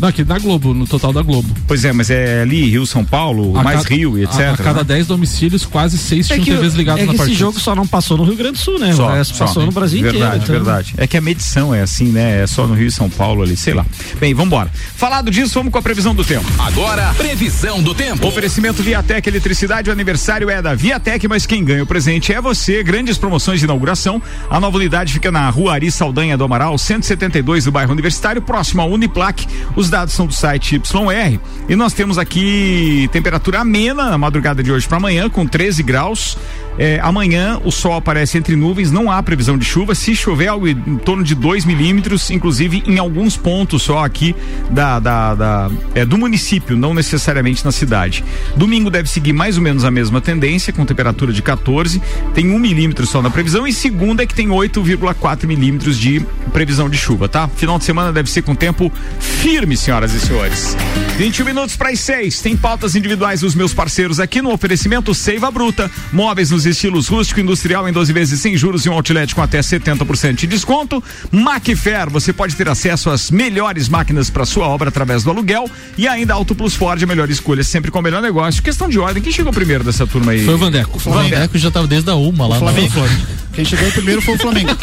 [0.00, 1.48] Não, aqui da Globo, no total da Globo.
[1.66, 4.40] Pois é, mas é ali Rio, São Paulo, A mais cada- Rio e etc.
[4.40, 4.84] A, a cada né?
[4.84, 7.38] 10 domicílios, quase 6 É tinham que, TVs ligadas é na que esse partida.
[7.38, 8.92] jogo só não passou no Rio Grande do Sul, né?
[8.94, 9.46] Só, o só.
[9.46, 10.42] passou no Brasil verdade, inteiro.
[10.42, 12.42] então- Verdade, É que a medição é assim, né?
[12.42, 13.86] É só no Rio e São Paulo ali, sei lá.
[14.18, 14.70] Bem, vambora.
[14.96, 16.46] Falado disso, vamos com a previsão do tempo.
[16.58, 18.26] Agora, previsão do tempo.
[18.26, 22.82] Oferecimento Viatec Eletricidade, o aniversário é da Viatec, mas quem ganha o presente é você.
[22.82, 24.20] Grandes promoções de inauguração.
[24.50, 28.82] A nova unidade fica na Rua Ari Saldanha do Amaral, 172 do bairro Universitário, próximo
[28.82, 29.46] à Uniplac.
[29.82, 31.40] Os dados são do site YR.
[31.68, 36.38] E nós temos aqui temperatura amena na madrugada de hoje para amanhã, com 13 graus.
[36.78, 39.94] É, amanhã o sol aparece entre nuvens, não há previsão de chuva.
[39.94, 44.34] Se chover, algo em torno de 2 milímetros, inclusive em alguns pontos só aqui
[44.70, 48.24] da, da, da- é, do município, não necessariamente na cidade.
[48.56, 52.00] Domingo deve seguir mais ou menos a mesma tendência, com temperatura de 14,
[52.34, 56.20] tem um milímetro só na previsão, e segunda é que tem 8,4 milímetros de
[56.52, 57.48] previsão de chuva, tá?
[57.48, 60.76] Final de semana deve ser com tempo firme, senhoras e senhores.
[61.18, 62.40] 21 minutos para as 6.
[62.40, 65.90] Tem pautas individuais dos meus parceiros aqui no oferecimento Seiva Bruta.
[66.12, 69.60] Móveis nos estilos rústico industrial em 12 vezes sem juros e um outlet com até
[69.60, 71.02] 70% de desconto.
[71.30, 76.06] Macfair, você pode ter acesso às melhores máquinas para sua obra através do aluguel e
[76.08, 78.62] ainda Auto Plus Ford, a melhor escolha sempre com o melhor negócio.
[78.62, 80.44] Questão de ordem, quem chegou primeiro dessa turma aí?
[80.44, 80.96] Foi o Vandeco.
[80.96, 82.58] O Vandeco já tava desde a uma lá.
[82.58, 83.00] Flamengo.
[83.00, 84.70] no- Quem chegou primeiro foi o Flamengo.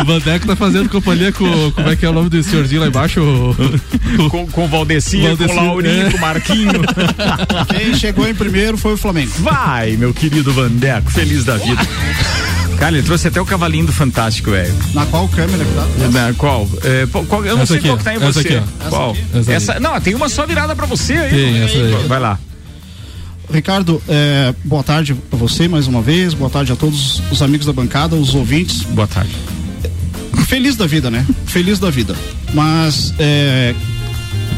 [0.00, 1.70] O Vandeco tá fazendo companhia com.
[1.72, 3.20] Como é que é o nome do senhorzinho lá embaixo?
[3.22, 6.10] O- com, com o Valdeci, com o Laurinho, é.
[6.10, 6.70] com o Marquinho.
[7.68, 9.30] Quem chegou em primeiro foi o Flamengo.
[9.38, 11.80] Vai, meu querido Vandeco, feliz da vida.
[12.78, 14.72] Cara, ele trouxe até o cavalinho do Fantástico, velho.
[14.94, 16.20] Na qual câmera que tá?
[16.22, 16.68] Na qual?
[16.84, 18.48] É, qual- Eu não Essa sei aqui, qual que tá em essa você.
[18.48, 18.88] aqui, ó.
[18.88, 19.16] qual?
[19.34, 21.30] Essa Essa, não, tem uma só virada pra você aí.
[21.30, 22.06] Tem, essa aí.
[22.06, 22.38] Vai lá.
[23.50, 27.66] Ricardo, é, boa tarde a você mais uma vez, boa tarde a todos os amigos
[27.66, 28.82] da bancada, os ouvintes.
[28.82, 29.34] Boa tarde.
[30.46, 31.26] Feliz da vida, né?
[31.46, 32.14] Feliz da vida.
[32.52, 33.74] Mas, é,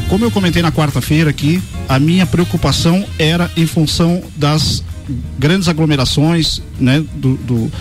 [0.09, 4.83] como eu comentei na quarta-feira aqui, a minha preocupação era em função das
[5.39, 7.03] grandes aglomerações, né?
[7.15, 7.73] Do, do,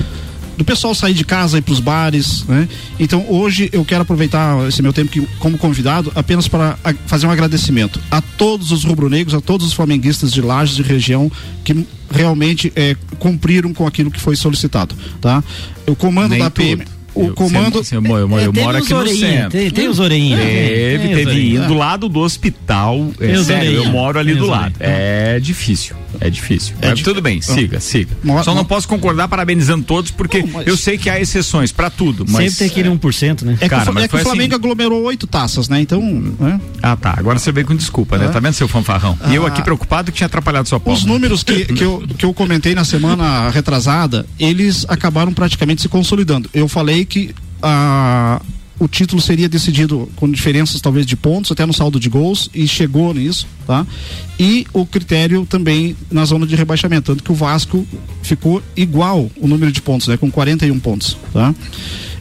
[0.60, 2.68] do pessoal sair de casa e ir para os bares, né?
[3.00, 7.32] Então hoje eu quero aproveitar esse meu tempo aqui como convidado apenas para fazer um
[7.32, 11.32] agradecimento a todos os rubro-negros, a todos os flamenguistas de Lages e região
[11.64, 15.42] que realmente é, cumpriram com aquilo que foi solicitado, tá?
[15.88, 16.99] O comando Nem da PM, tudo.
[17.28, 17.84] O comando.
[17.84, 19.50] Você, eu, eu, eu Tem moro aqui no centro.
[19.52, 20.40] tem- tem os orelhinhas.
[20.40, 21.64] Teve, Tem os teve orelhinhas.
[21.64, 23.12] indo do lado do hospital.
[23.20, 24.74] É, sério, eu moro ali Tem do lado.
[24.80, 25.96] É difícil.
[26.20, 26.74] É difícil.
[26.82, 28.10] Mas tudo bem, siga, siga.
[28.44, 32.26] Só não posso concordar parabenizando todos, porque eu sei que há exceções pra tudo.
[32.28, 33.54] Mas Sempre tem aquele 1%, né?
[33.54, 34.62] É que, Cara, o, mas é que foi o Flamengo assim.
[34.62, 35.80] aglomerou oito taças, né?
[35.82, 36.02] Então.
[36.40, 36.60] né?
[36.82, 37.14] Ah, tá.
[37.16, 38.26] Agora você veio com desculpa, né?
[38.28, 38.30] Ah.
[38.32, 39.18] Tá vendo, seu fanfarrão?
[39.30, 39.50] E eu Ah.
[39.50, 41.00] aqui preocupado que tinha atrapalhado sua pauta.
[41.00, 45.88] Os números que, que, eu, que eu comentei na semana retrasada, eles acabaram praticamente se
[45.90, 46.50] consolidando.
[46.54, 48.42] Eu falei que a,
[48.80, 52.66] o título seria decidido com diferenças talvez de pontos, até no saldo de gols, e
[52.68, 53.86] chegou nisso, tá?
[54.40, 57.86] E o critério também na zona de rebaixamento, tanto que o Vasco
[58.22, 60.16] ficou igual o número de pontos, né?
[60.16, 61.54] Com 41 pontos, tá?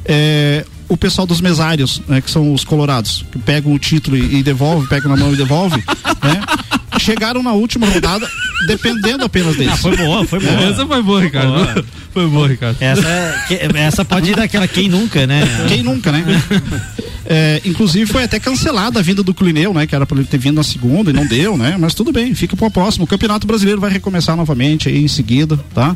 [0.05, 4.39] É, o pessoal dos mesários, né, que são os colorados, que pegam o título e,
[4.39, 5.77] e devolve, pegam na mão e devolve,
[6.25, 6.41] né?
[6.99, 8.29] Chegaram na última rodada
[8.67, 9.73] dependendo apenas deles.
[9.73, 10.53] Ah, foi boa, foi boa.
[10.65, 11.53] Essa foi boa, Ricardo.
[11.53, 11.85] Boa.
[12.13, 12.77] Foi boa, Ricardo.
[12.81, 15.43] Essa, é- que- essa pode ir daquela quem nunca, né?
[15.69, 16.25] Quem nunca, né?
[17.31, 19.87] É, inclusive foi até cancelada a vinda do Clineu, né?
[19.87, 21.77] Que era para ele ter vindo na segunda e não deu, né?
[21.79, 23.05] Mas tudo bem, fica para o próximo.
[23.05, 25.95] O Campeonato Brasileiro vai recomeçar novamente aí em seguida, tá?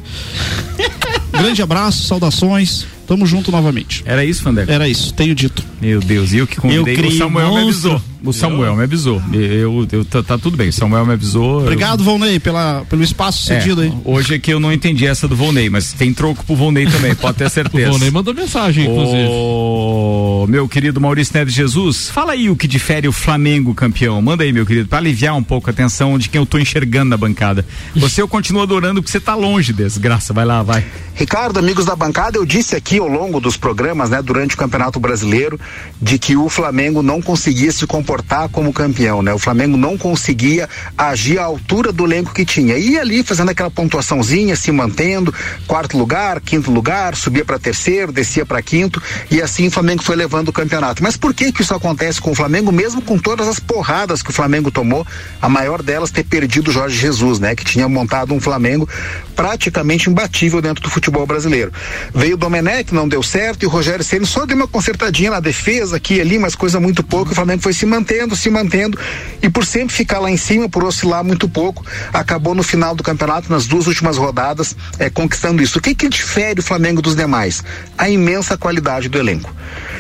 [1.32, 2.86] Grande abraço, saudações.
[3.06, 4.02] Tamo junto novamente.
[4.06, 4.70] Era isso, Fandeco?
[4.70, 5.62] Era isso, tenho dito.
[5.80, 7.90] Meu Deus, e eu que convidei, Eu criei o Samuel um me monstro.
[7.92, 8.12] avisou.
[8.24, 9.20] O Samuel me avisou.
[9.32, 11.54] Eu, eu, tá, tá tudo bem, o Samuel me avisou.
[11.56, 13.92] eu- Obrigado, Volney, pela, pelo espaço cedido É, aí.
[14.04, 17.14] Hoje é que eu não entendi essa do Volney, mas tem troco pro Volney também,
[17.16, 17.88] pode ter certeza.
[17.88, 19.26] O Volney mandou mensagem, inclusive.
[19.28, 24.22] Ô, meu querido Maurício Neves Jesus, fala aí o que difere o Flamengo campeão.
[24.22, 27.10] Manda aí, meu querido, pra aliviar um pouco a atenção de quem eu tô enxergando
[27.10, 27.66] na bancada.
[27.96, 30.32] Você eu continuo adorando porque você tá longe, desgraça.
[30.32, 30.84] Vai lá, vai.
[31.16, 34.98] Ricardo, amigos da bancada, eu disse aqui ao longo dos programas, né, durante o Campeonato
[34.98, 35.58] Brasileiro,
[36.00, 39.32] de que o Flamengo não conseguia se comportar como campeão, né?
[39.32, 42.76] O Flamengo não conseguia agir à altura do elenco que tinha.
[42.76, 45.34] E ali fazendo aquela pontuaçãozinha, se mantendo,
[45.66, 50.16] quarto lugar, quinto lugar, subia para terceiro, descia para quinto, e assim o Flamengo foi
[50.16, 51.02] levando o campeonato.
[51.02, 54.30] Mas por que que isso acontece com o Flamengo, mesmo com todas as porradas que
[54.30, 55.06] o Flamengo tomou,
[55.40, 57.54] a maior delas ter perdido o Jorge Jesus, né?
[57.54, 58.88] Que tinha montado um Flamengo
[59.36, 61.72] praticamente imbatível dentro do futebol brasileiro.
[62.14, 65.40] Veio o Domenech, não deu certo, e o Rogério Ceni só deu uma consertadinha na
[65.40, 68.98] defesa aqui e ali, mas coisa muito pouco, o Flamengo foi se mantendo, se mantendo,
[69.40, 73.02] e por sempre ficar lá em cima, por oscilar muito pouco, acabou no final do
[73.02, 75.78] campeonato, nas duas últimas rodadas, eh, conquistando isso.
[75.78, 77.62] O que que difere o Flamengo dos demais?
[77.96, 79.54] A imensa qualidade do elenco.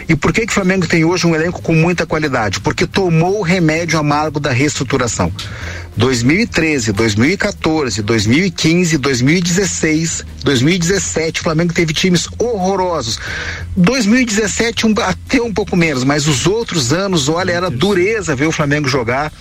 [0.08, 2.60] E por que que o Flamengo tem hoje um elenco com muita qualidade?
[2.60, 5.32] Porque tomou o remédio amargo da reestruturação.
[5.96, 12.71] 2013, 2014, 2015, 2016, 2017, o Flamengo teve times horrorosos.
[13.76, 18.52] 2017 um, até um pouco menos, mas os outros anos, olha, era dureza ver o
[18.52, 19.32] Flamengo jogar.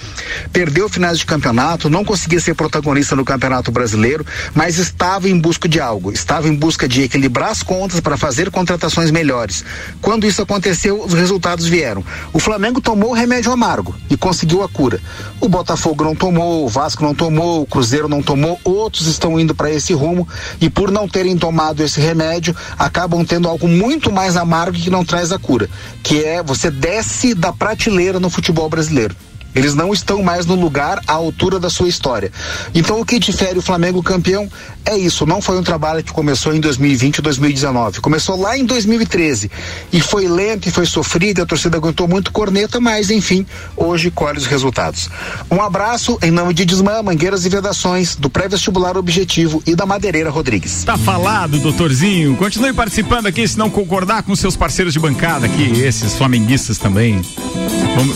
[0.52, 5.68] Perdeu finais de campeonato, não conseguia ser protagonista no Campeonato Brasileiro, mas estava em busca
[5.68, 9.64] de algo, estava em busca de equilibrar as contas para fazer contratações melhores.
[10.02, 12.04] Quando isso aconteceu, os resultados vieram.
[12.34, 15.00] O Flamengo tomou o remédio amargo e conseguiu a cura.
[15.40, 19.56] O Botafogo não tomou, o Vasco não tomou, o Cruzeiro não tomou, outros estão indo
[19.56, 20.28] para esse rumo
[20.60, 25.06] e por não terem tomado esse remédio, acabam tendo algo muito mais amargo que não
[25.06, 25.70] traz a cura,
[26.04, 29.16] que é você desce da prateleira no futebol brasileiro.
[29.54, 32.32] Eles não estão mais no lugar à altura da sua história.
[32.74, 34.50] Então o que difere o Flamengo campeão
[34.86, 35.26] é isso.
[35.26, 38.00] Não foi um trabalho que começou em 2020 ou 2019.
[38.02, 39.50] Começou lá em 2013
[39.92, 41.42] e foi lento e foi sofrido.
[41.42, 45.10] A torcida aguentou muito corneta, mas enfim, hoje colhe os resultados.
[45.50, 50.30] Um abraço em nome de Desmã, Mangueiras e Vedações, do pré-vestibular Objetivo e da Madeireira
[50.30, 50.84] Rodrigues.
[50.84, 52.36] Tá falado, doutorzinho.
[52.38, 57.22] Continue participando aqui, se não concordar com seus parceiros de bancada aqui, esses flamenguistas também.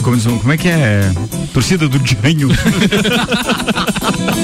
[0.02, 1.12] Como, diz- como é que é?
[1.54, 2.50] Torcida do Dianho.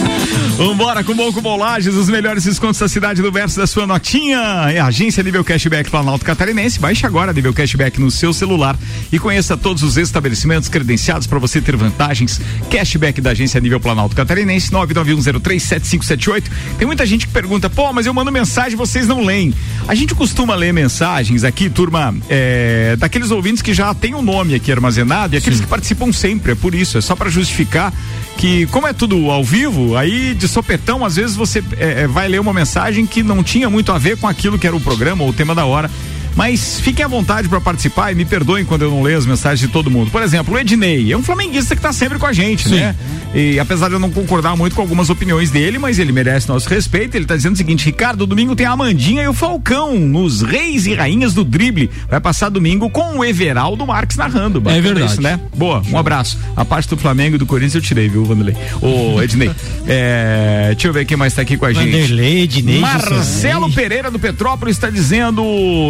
[0.64, 4.38] Vambora com Bom com Bolages, os melhores descontos da cidade do verso da sua notinha.
[4.72, 6.80] É a agência Nível Cashback Planalto Catarinense.
[6.80, 8.78] Baixe agora Nível Cashback no seu celular
[9.12, 12.39] e conheça todos os estabelecimentos credenciados para você ter vantagens.
[12.70, 16.43] Cashback da agência Nível Planalto Catarinense, 991037578.
[16.78, 19.55] Tem muita gente que pergunta, pô, mas eu mando mensagem vocês não leem.
[19.88, 24.22] A gente costuma ler mensagens aqui, turma, é, daqueles ouvintes que já tem o um
[24.22, 26.54] nome aqui armazenado e aqueles que participam sempre.
[26.54, 27.94] É por isso, é só para justificar
[28.38, 32.28] que, como é tudo ao vivo, aí de sopetão, às vezes você é, é, vai
[32.28, 35.24] ler uma mensagem que não tinha muito a ver com aquilo que era o programa
[35.24, 35.90] ou o tema da hora.
[36.36, 39.60] Mas fiquem à vontade para participar e me perdoem quando eu não leio as mensagens
[39.60, 40.10] de todo mundo.
[40.12, 42.96] Por exemplo, o Ednei é um flamenguista que tá sempre com a gente, né?
[43.34, 46.68] E apesar de eu não concordar muito com algumas opiniões dele, mas ele merece nosso
[46.68, 47.16] respeito.
[47.16, 50.86] Ele tá dizendo o seguinte: Ricardo, domingo tem a Amandinha e o Falcão nos Reis
[50.86, 51.90] e Rainhas do Drible.
[52.10, 54.60] Vai passar domingo com o Everaldo Marques narrando.
[54.60, 55.12] Bacana verdade.
[55.14, 55.40] Isso, né?
[55.56, 56.38] Boa, um abraço.
[56.56, 58.56] A parte do Flamengo e do Corinthians eu tirei, viu, Vanderlei?
[58.82, 59.52] Ô, Ednei.
[59.88, 61.92] é, deixa eu ver quem mais tá aqui com a gente.
[61.92, 63.72] Vanderlei, Ednei, Marcelo.
[63.72, 65.42] Pereira do Petrópolis está dizendo.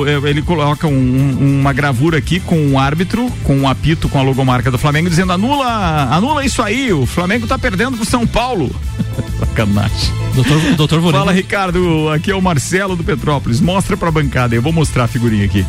[0.08, 4.18] é, ele coloca um- um- uma gravura aqui com um árbitro, com um apito com
[4.20, 8.26] a logomarca do Flamengo, dizendo anula, anula isso aí, o Flamengo tá perdendo pro São
[8.26, 8.70] Paulo.
[9.40, 10.14] Sacanagem.
[10.34, 11.12] Doutor, doutor.
[11.12, 13.60] Fala, Ricardo, aqui é o Marcelo do Petrópolis.
[13.60, 15.66] Mostra pra bancada, eu vou mostrar a figurinha aqui.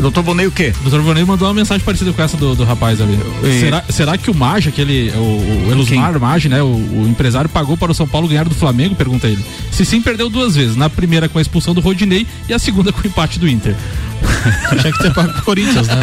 [0.00, 0.72] Doutor Bonei o quê?
[0.82, 3.18] Doutor Vonei mandou uma mensagem parecida com essa do, do rapaz ali.
[3.44, 6.62] E- Será, será que o Mage, aquele, o, o Elusmar Mage, né?
[6.62, 8.94] O, o empresário pagou para o São Paulo ganhar do Flamengo?
[8.94, 9.44] Pergunta ele.
[9.70, 10.74] Se sim, perdeu duas vezes.
[10.76, 13.76] Na primeira com a expulsão do Rodinei e a segunda com o empate do Inter.
[14.80, 15.94] Tinha que ter pago pro Corinthians, né?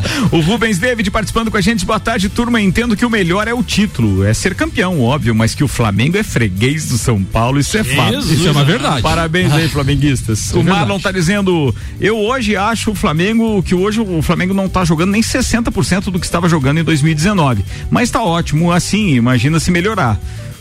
[0.30, 1.84] O Rubens David participando com a gente.
[1.84, 2.60] Boa tarde, turma.
[2.60, 4.24] Entendo que o melhor é o título.
[4.24, 7.84] É ser campeão, óbvio, mas que o Flamengo é freguês do São Paulo, isso é
[7.84, 8.14] fato.
[8.14, 9.02] Jesus, Isso é uma verdade.
[9.02, 10.52] Parabéns aí, flamenguistas.
[10.54, 11.02] É o Marlon verdade.
[11.02, 15.22] tá dizendo: eu hoje acho o Flamengo que hoje o Flamengo não tá jogando nem
[15.22, 17.64] 60% do que estava jogando em 2019.
[17.90, 20.18] Mas tá ótimo, assim, imagina se melhorar.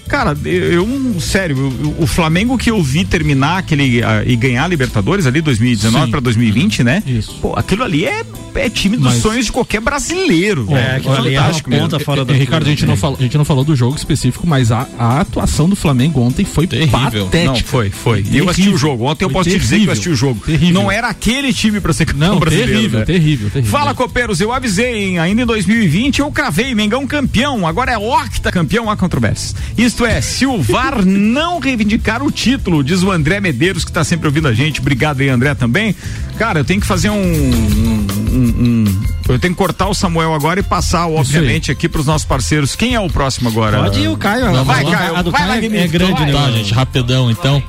[0.09, 4.63] Cara, eu, eu- sério, eu- o Flamengo que eu vi terminar aquele ah, e ganhar
[4.63, 6.11] a Libertadores ali 2019 Sim.
[6.11, 7.03] para 2020, né?
[7.05, 7.37] Isso.
[7.39, 8.23] Pô, aquilo ali é,
[8.55, 10.67] é time dos Mas- sonhos de qualquer brasileiro.
[10.71, 11.03] É, velho.
[11.03, 11.87] fantástico mesmo.
[11.95, 14.71] É, é, Ricardo, a gente, não falou, a gente não falou do jogo específico, mas
[14.71, 17.45] a, a atuação do Flamengo ontem foi patética.
[17.45, 18.25] Não, foi, foi.
[18.29, 19.05] E eu assisti o jogo.
[19.05, 20.41] Ontem eu Foi posso te dizer que eu assisti o jogo.
[20.45, 20.73] Terrível.
[20.73, 22.71] Não era aquele time pra ser campeão Não, brasileiro.
[22.73, 23.05] terrível, né?
[23.05, 23.71] terrível, terrível.
[23.71, 25.19] Fala, copeiros, eu avisei, hein?
[25.19, 29.55] Ainda em 2020 eu cravei Mengão campeão, agora é octa campeão, há controvérsias.
[29.77, 34.03] Isto é, se o VAR não reivindicar o título, diz o André Medeiros, que tá
[34.03, 34.79] sempre ouvindo a gente.
[34.79, 35.95] Obrigado aí, André, também.
[36.37, 37.15] Cara, eu tenho que fazer um.
[37.15, 38.07] um-
[38.39, 42.25] um- um- eu tenho que cortar o Samuel agora e passar, obviamente, aqui pros nossos
[42.25, 42.75] parceiros.
[42.75, 43.79] Quem é o próximo agora?
[43.83, 44.45] Pode ir o Caio.
[44.51, 45.13] Não, vai, Caio.
[45.13, 46.25] vai, Caio é Magnífico, grande, vai.
[46.25, 46.33] né?
[46.33, 47.61] Tá, gente, rapidão então.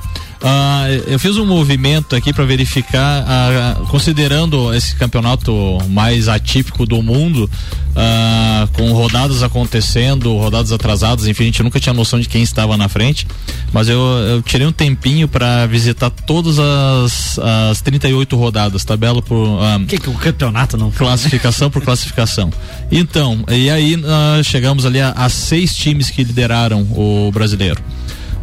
[0.43, 7.03] Ah, eu fiz um movimento aqui para verificar, ah, considerando esse campeonato mais atípico do
[7.03, 7.49] mundo,
[7.95, 12.75] ah, com rodadas acontecendo, rodadas atrasadas, enfim, a gente nunca tinha noção de quem estava
[12.75, 13.27] na frente,
[13.71, 17.37] mas eu, eu tirei um tempinho para visitar todas as,
[17.69, 19.59] as 38 rodadas, tabela por.
[19.87, 22.49] Que que o campeonato não classificação por classificação.
[22.91, 23.95] Então, e aí
[24.43, 27.81] chegamos ali a, a seis times que lideraram o brasileiro.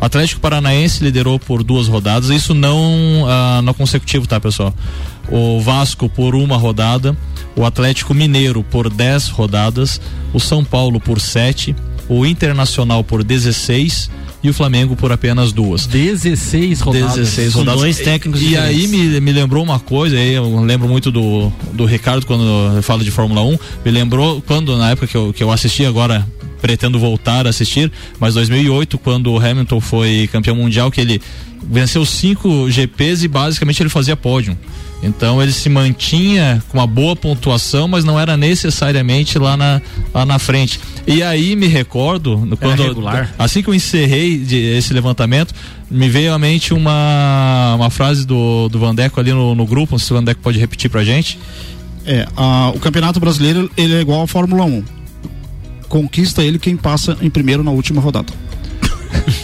[0.00, 4.72] O Atlético Paranaense liderou por duas rodadas, isso não ah, no consecutivo, tá, pessoal?
[5.28, 7.16] O Vasco por uma rodada,
[7.56, 10.00] o Atlético Mineiro por 10 rodadas,
[10.32, 11.74] o São Paulo por sete,
[12.08, 14.08] o Internacional por 16
[14.42, 15.84] e o Flamengo por apenas duas.
[15.86, 17.14] 16 rodadas.
[17.16, 17.80] 16 Com rodadas.
[17.80, 19.12] dois técnicos E aí diferentes.
[19.14, 23.10] me, me lembrou uma coisa, aí eu lembro muito do, do Ricardo quando fala de
[23.10, 26.24] Fórmula 1, me lembrou quando na época que eu, que eu assisti agora
[26.60, 27.90] pretendo voltar a assistir,
[28.20, 31.20] mas 2008 quando o Hamilton foi campeão mundial que ele
[31.70, 34.56] venceu cinco GPs e basicamente ele fazia pódio.
[35.00, 39.80] Então ele se mantinha com uma boa pontuação, mas não era necessariamente lá na,
[40.12, 40.80] lá na frente.
[41.06, 42.82] E aí me recordo, quando
[43.38, 45.54] assim que eu encerrei de- esse levantamento,
[45.88, 49.98] me veio à mente uma, uma frase do, do Vandeco ali no, no grupo, não
[50.00, 51.38] sei se o Vandeco pode repetir pra gente.
[52.04, 54.82] É, a- o Campeonato Brasileiro ele é igual à Fórmula 1.
[55.88, 58.32] Conquista ele quem passa em primeiro na última rodada.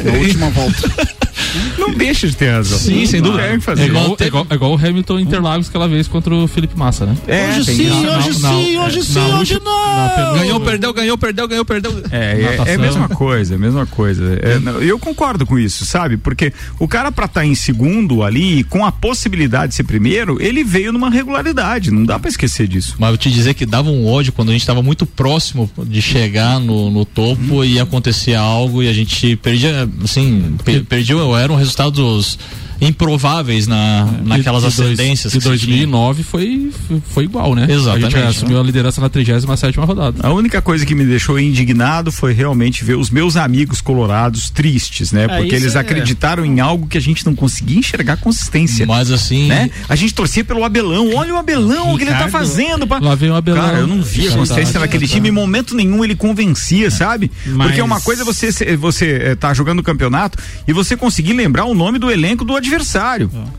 [0.04, 0.90] na última volta.
[1.78, 2.78] Não deixa de ter razão.
[2.78, 3.42] Sim, sem dúvida.
[3.48, 3.82] Tem que fazer.
[3.82, 7.06] É igual, é, igual, é igual o Hamilton Interlagos aquela vez contra o Felipe Massa,
[7.06, 7.16] né?
[7.26, 10.34] É, hoje sim, hoje na- sim, na- hoje é, sim, hoje não.
[10.38, 12.02] Ganhou, perdeu, ganhou, perdeu, ganhou, perdeu.
[12.10, 14.38] É, é, é a mesma coisa, é a mesma coisa.
[14.42, 16.16] É, não, eu concordo com isso, sabe?
[16.16, 20.64] Porque o cara pra estar em segundo ali, com a possibilidade de ser primeiro, ele
[20.64, 22.96] veio numa regularidade, não dá pra esquecer disso.
[22.98, 26.00] Mas eu te dizer que dava um ódio quando a gente estava muito próximo de
[26.02, 31.14] chegar no, no topo e acontecia algo e a gente perdia, assim, per, perdia,
[31.44, 32.38] eram resultados
[32.80, 35.34] improváveis na, naquelas E- e dois- ascendências.
[35.34, 35.50] E tinha.
[35.50, 36.70] 2009 foi,
[37.10, 37.66] foi igual, né?
[37.68, 40.26] Exatamente, A gente assumiu a liderança na 37 rodada.
[40.26, 45.12] A única coisa que me deixou indignado foi realmente ver os meus amigos colorados tristes,
[45.12, 45.24] né?
[45.24, 48.86] É, Porque eles é- acreditaram em algo que a gente não conseguia enxergar consistência.
[48.86, 49.70] Mas assim, né?
[49.88, 51.14] A gente torcia pelo Abelão.
[51.14, 52.86] Olha o Abelão, o que ele tá Ricardo- fazendo.
[52.86, 52.98] Pra...
[52.98, 53.60] Lá vem o Abelão.
[53.60, 55.12] Cara, eu não via Verdade, consistência naquele verdade.
[55.12, 55.28] time.
[55.28, 57.30] Em momento nenhum ele convencia, sabe?
[57.46, 61.32] Mas- Porque uma coisa é você, você eh, tá jogando o campeonato e você conseguir
[61.32, 62.73] lembrar o nome do elenco do adversário.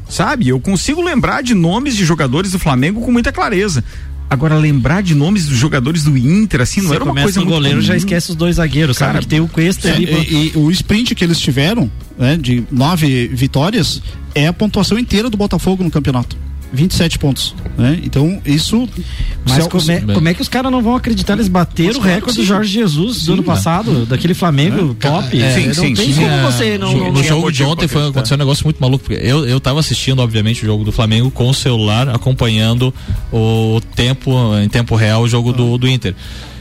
[0.09, 0.47] Sabe?
[0.49, 3.83] Eu consigo lembrar de nomes de jogadores do Flamengo com muita clareza.
[4.27, 7.49] Agora, lembrar de nomes dos jogadores do Inter, assim, não Você era uma coisa muito
[7.53, 7.87] goleiro, comum.
[7.87, 9.23] já esquece os dois zagueiros, Cara, sabe?
[9.25, 10.05] Que tem o Cuesta É, ali.
[10.05, 14.01] e, e o sprint que eles tiveram, né, de nove vitórias,
[14.33, 16.35] é a pontuação inteira do Botafogo no campeonato.
[16.73, 17.55] 27 pontos.
[17.77, 17.99] Né?
[18.03, 18.87] Então, isso.
[19.47, 21.33] Mas como é, como é que os caras não vão acreditar?
[21.33, 22.47] Eles bateram o recorde do sim.
[22.47, 25.41] Jorge Jesus do ano passado, daquele Flamengo top.
[25.41, 26.13] É, não sim, tem sim.
[26.13, 26.91] como É, você não.
[26.91, 29.05] no, no jogo de ontem foi, aconteceu um negócio muito maluco.
[29.05, 32.93] porque Eu, eu tava assistindo, obviamente, o jogo do Flamengo com o celular, acompanhando
[33.31, 36.15] o tempo, em tempo real, o jogo do, do Inter.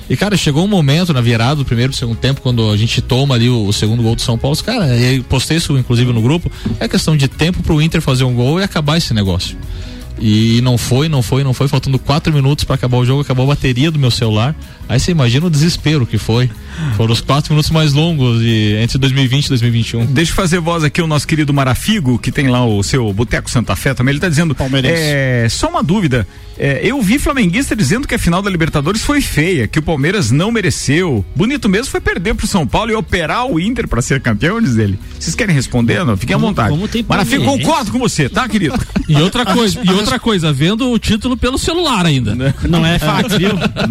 [0.08, 3.00] E, cara, chegou um momento na virada do primeiro e segundo tempo, quando a gente
[3.00, 6.20] toma ali o, o segundo gol do São Paulo, cara, e postei isso inclusive no
[6.20, 9.56] grupo, é questão de tempo pro Inter fazer um gol e acabar esse negócio.
[10.18, 13.44] E não foi, não foi, não foi, faltando quatro minutos para acabar o jogo, acabou
[13.44, 14.54] a bateria do meu celular.
[14.88, 16.48] Aí você imagina o desespero que foi.
[16.96, 20.06] Foram os quatro minutos mais longos de, entre 2020 e 2021.
[20.06, 23.50] Deixa eu fazer voz aqui o nosso querido Marafigo, que tem lá o seu Boteco
[23.50, 24.12] Santa Fé também.
[24.12, 24.56] Ele tá dizendo.
[24.84, 26.26] É, só uma dúvida.
[26.56, 30.30] É, eu vi flamenguista dizendo que a final da Libertadores foi feia, que o Palmeiras
[30.30, 31.24] não mereceu.
[31.34, 34.76] Bonito mesmo foi perder pro São Paulo e operar o Inter pra ser campeão, diz
[34.76, 34.98] ele.
[35.18, 36.04] Vocês querem responder?
[36.04, 36.16] Não?
[36.16, 36.70] Fiquem à vontade.
[36.70, 37.68] como tem Marafigo, palmeirense?
[37.68, 38.78] concordo com você, tá, querido?
[39.08, 42.54] E outra coisa, e outra coisa, vendo o título pelo celular ainda.
[42.68, 43.50] Não é fax, viu?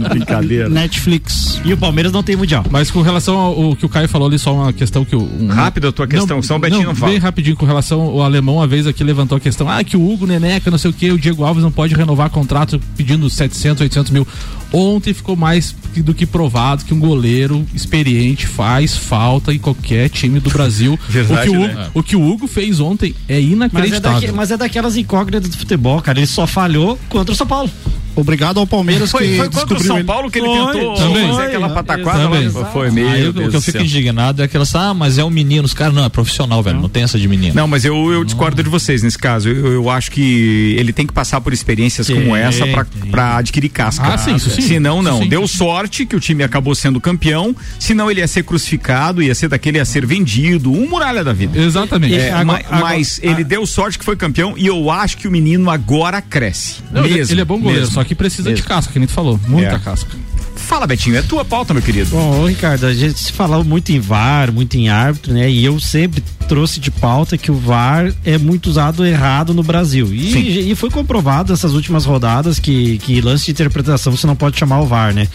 [0.09, 0.69] Brincadeira.
[0.69, 1.61] Netflix.
[1.65, 2.65] E o Palmeiras não tem mundial.
[2.73, 5.21] Mas com relação ao, que o Caio falou ali, só uma questão que o.
[5.21, 7.11] Um, Rápida a tua questão, senão o Betinho não fala.
[7.11, 10.11] Bem rapidinho com relação ao alemão, uma vez aqui levantou a questão, ah, que o
[10.11, 13.81] Hugo Neneca, não sei o que, o Diego Alves não pode renovar contrato pedindo 700,
[13.81, 14.27] 800 mil.
[14.73, 20.39] Ontem ficou mais do que provado que um goleiro experiente faz falta em qualquer time
[20.39, 20.97] do Brasil.
[21.07, 21.89] Verdade, o, que o, Hugo, né?
[21.93, 24.19] o que o Hugo fez ontem é Mas é, inacreditável.
[24.19, 26.17] daqui- mas é daquelas incógnitas do futebol, cara.
[26.17, 27.69] Ele só falhou contra o São Paulo.
[28.15, 30.05] Obrigado ao Palmeiras Foi, que foi contra o São ele.
[30.05, 31.27] Paulo que ele Foi, tentou também.
[31.29, 32.47] fazer aquela pataquada Também.
[32.47, 32.62] lá.
[32.71, 33.09] Foi meio.
[33.09, 35.65] Aí, o, o que eu fico indignado é aquelas, ah, mas é um menino.
[35.65, 36.79] Os caras, não, é profissional, velho.
[36.79, 37.53] Não tem essa de menino.
[37.55, 39.49] Não, mas eu, eu discordo de vocês nesse caso.
[39.49, 43.11] Eu, eu acho que ele tem que passar por experiências como Tem, essa pra- tem.
[43.11, 44.05] pra adquirir casca.
[44.13, 44.61] Ah, sim, isso sim.
[44.61, 45.19] Senão, não.
[45.23, 45.27] Sim.
[45.29, 49.47] Deu sorte que o time acabou sendo campeão, senão ele ia ser crucificado, ia ser
[49.47, 51.59] daquele, ia ser vendido, um muralha da vida.
[51.59, 52.15] Exatamente.
[52.15, 55.27] É, agora- ma- agora- mas ele deu sorte que foi campeão e eu acho que
[55.27, 56.75] o menino agora cresce.
[56.91, 57.93] Não, ele- mesmo, ele é bom goleiro, mesmo.
[57.95, 58.67] só que precisa de Mesmo.
[58.67, 59.39] casca, que nem tu falou.
[59.47, 59.79] Muita É.
[59.79, 60.15] casca.
[60.63, 62.09] Fala, Betinho, é tua pauta, meu querido.
[62.09, 65.49] Bom, ô, Ricardo, a gente se falou muito em VAR, muito em árbitro, né?
[65.49, 70.13] E eu sempre trouxe de pauta que o VAR é muito usado errado no Brasil.
[70.13, 74.57] E, e foi comprovado nessas últimas rodadas que, que lance de interpretação você não pode
[74.57, 75.27] chamar o VAR, né?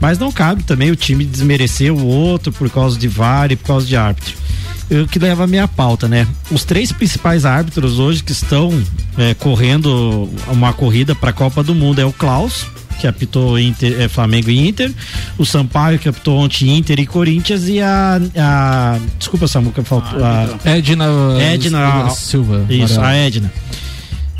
[0.00, 3.66] Mas não cabe também o time desmerecer o outro por causa de VAR e por
[3.66, 4.34] causa de árbitro.
[4.90, 6.26] O que leva a minha pauta, né?
[6.50, 8.82] Os três principais árbitros hoje que estão
[9.18, 12.66] é, correndo uma corrida para a Copa do Mundo é o Klaus,
[13.00, 14.92] que apitou Inter, é, Flamengo e Inter,
[15.38, 20.46] o Sampaio que apitou ontem Inter e Corinthians e a, a desculpa Samuca, faltou a
[20.64, 21.06] Edna,
[21.40, 22.66] Edna Silva.
[22.68, 23.14] Isso, a.
[23.14, 23.50] Edna.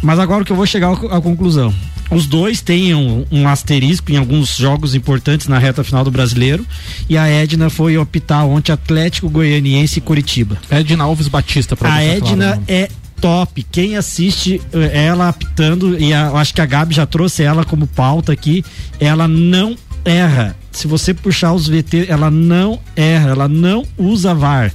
[0.02, 1.74] Mas agora que eu vou chegar à conclusão.
[2.10, 6.66] Os dois têm um, um asterisco em alguns jogos importantes na reta final do brasileiro.
[7.08, 10.58] E a Edna foi optar ontem Atlético Goianiense e Curitiba.
[10.70, 12.62] Edna Alves Batista, pra A claro, Edna né?
[12.66, 12.88] é
[13.20, 13.64] top.
[13.70, 17.86] Quem assiste eh, ela apitando, e a- acho que a Gabi já trouxe ela como
[17.86, 18.64] pauta aqui,
[18.98, 20.56] ela não erra.
[20.72, 24.72] Se você puxar os VT, ela não erra, ela não usa VAR.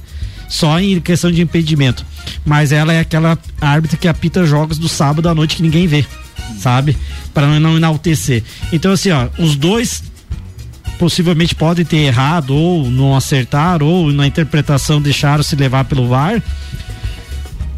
[0.48, 2.04] Só em questão de impedimento.
[2.44, 6.04] Mas ela é aquela árbitra que apita jogos do sábado à noite que ninguém vê,
[6.58, 6.96] sabe?
[7.34, 8.42] Para não, não enaltecer.
[8.72, 10.02] Então, assim, ó, os dois
[10.98, 16.42] possivelmente podem ter errado ou não acertar ou na interpretação deixaram se levar pelo VAR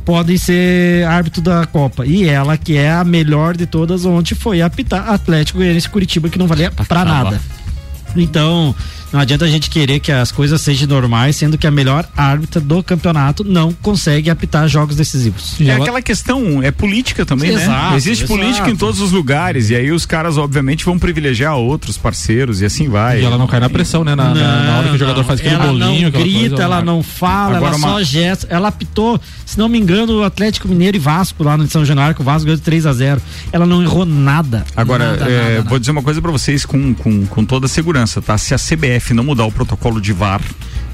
[0.08, 2.06] podem ser árbitro da Copa.
[2.06, 6.38] E ela, que é a melhor de todas, ontem foi apitar Atlético Goianiense Curitiba, que
[6.38, 7.38] não valia pra nada.
[8.16, 8.74] Então,
[9.12, 12.60] não adianta a gente querer que as coisas sejam normais, sendo que a melhor árbitra
[12.60, 15.60] do campeonato não consegue apitar jogos decisivos.
[15.60, 17.96] É aquela questão, é política também, Exato, né?
[17.96, 18.38] Existe exato.
[18.40, 22.64] política em todos os lugares, e aí os caras, obviamente, vão privilegiar outros parceiros, e
[22.66, 23.20] assim vai.
[23.20, 24.14] E ela não cai na pressão, né?
[24.14, 26.82] Na, na- na hora que o jogador faz aquele ela bolinho, não grita, coisa, ela
[26.82, 28.46] não fala, Agora ela só uma- gesta.
[28.50, 32.14] Ela apitou, se não me engano, o Atlético Mineiro e Vasco lá no São Januário,
[32.14, 33.20] que o Vasco ganhou de 3 a 0
[33.52, 34.64] Ela não errou nada.
[34.76, 37.68] Agora, Nada, é, nada, vou dizer uma coisa pra vocês com, com, com toda a
[37.68, 38.36] segurança, tá?
[38.36, 40.40] Se a CBF não mudar o protocolo de VAR,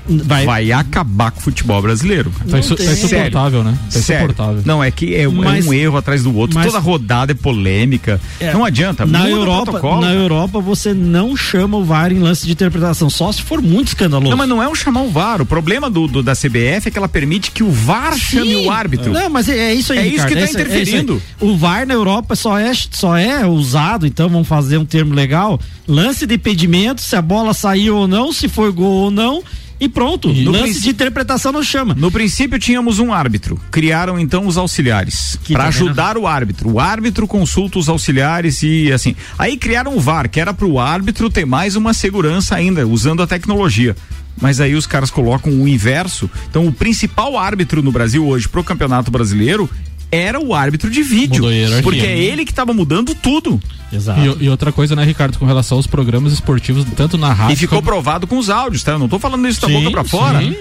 [0.06, 2.30] vai, acabar com o futebol brasileiro.
[2.50, 3.04] Tá insu- tá Sério.
[3.04, 3.78] insuportável, né?
[3.92, 4.24] Tá Sério.
[4.26, 4.62] insuportável.
[4.64, 6.56] Não, é que é, é Mas- um erro atrás do outro.
[6.58, 8.20] mas- Toda rodada é polêmica.
[8.40, 8.52] É.
[8.52, 9.06] Não adianta.
[9.06, 13.42] Na Europa, na Europa você não chama o VAR em lance de interpretação, só se
[13.42, 14.30] for muito escandaloso.
[14.30, 15.40] Não, mas não é um chamar o VAR.
[15.42, 18.70] O problema do, do- da CBF é que ela permite que o VAR chame o
[18.70, 19.12] árbitro.
[19.12, 20.78] Não, mas é, é isso aí, É isso Ricardo, que tá isso- é isso aí.
[20.80, 21.22] interferindo.
[21.40, 25.58] o VAR na Europa só é, só é usado, então vamos fazer um termo legal,
[25.86, 29.42] lance de impedimento, se a bola saiu ou não, se foi gol ou não,
[29.80, 30.32] e pronto.
[30.32, 31.94] No lance princ- de interpretação não chama.
[31.94, 33.60] No princípio tínhamos um árbitro.
[33.70, 36.70] Criaram então os auxiliares para tá ajudar o árbitro.
[36.70, 39.14] O árbitro consulta os auxiliares e assim.
[39.38, 43.22] Aí criaram o VAR, que era para o árbitro ter mais uma segurança ainda, usando
[43.22, 43.96] a tecnologia.
[44.40, 46.28] Mas aí os caras colocam o inverso.
[46.50, 49.70] Então o principal árbitro no Brasil hoje pro Campeonato Brasileiro
[50.14, 51.44] era o árbitro de vídeo.
[51.82, 53.60] Porque é ele que estava mudando tudo.
[53.92, 54.20] Exato.
[54.40, 57.54] E, e outra coisa, né, Ricardo, com relação aos programas esportivos, tanto na rádio.
[57.54, 58.92] E ficou como- provado com os áudios, tá?
[58.92, 60.40] Eu não tô falando isso da Sim, boca pra fora.
[60.40, 60.56] sim.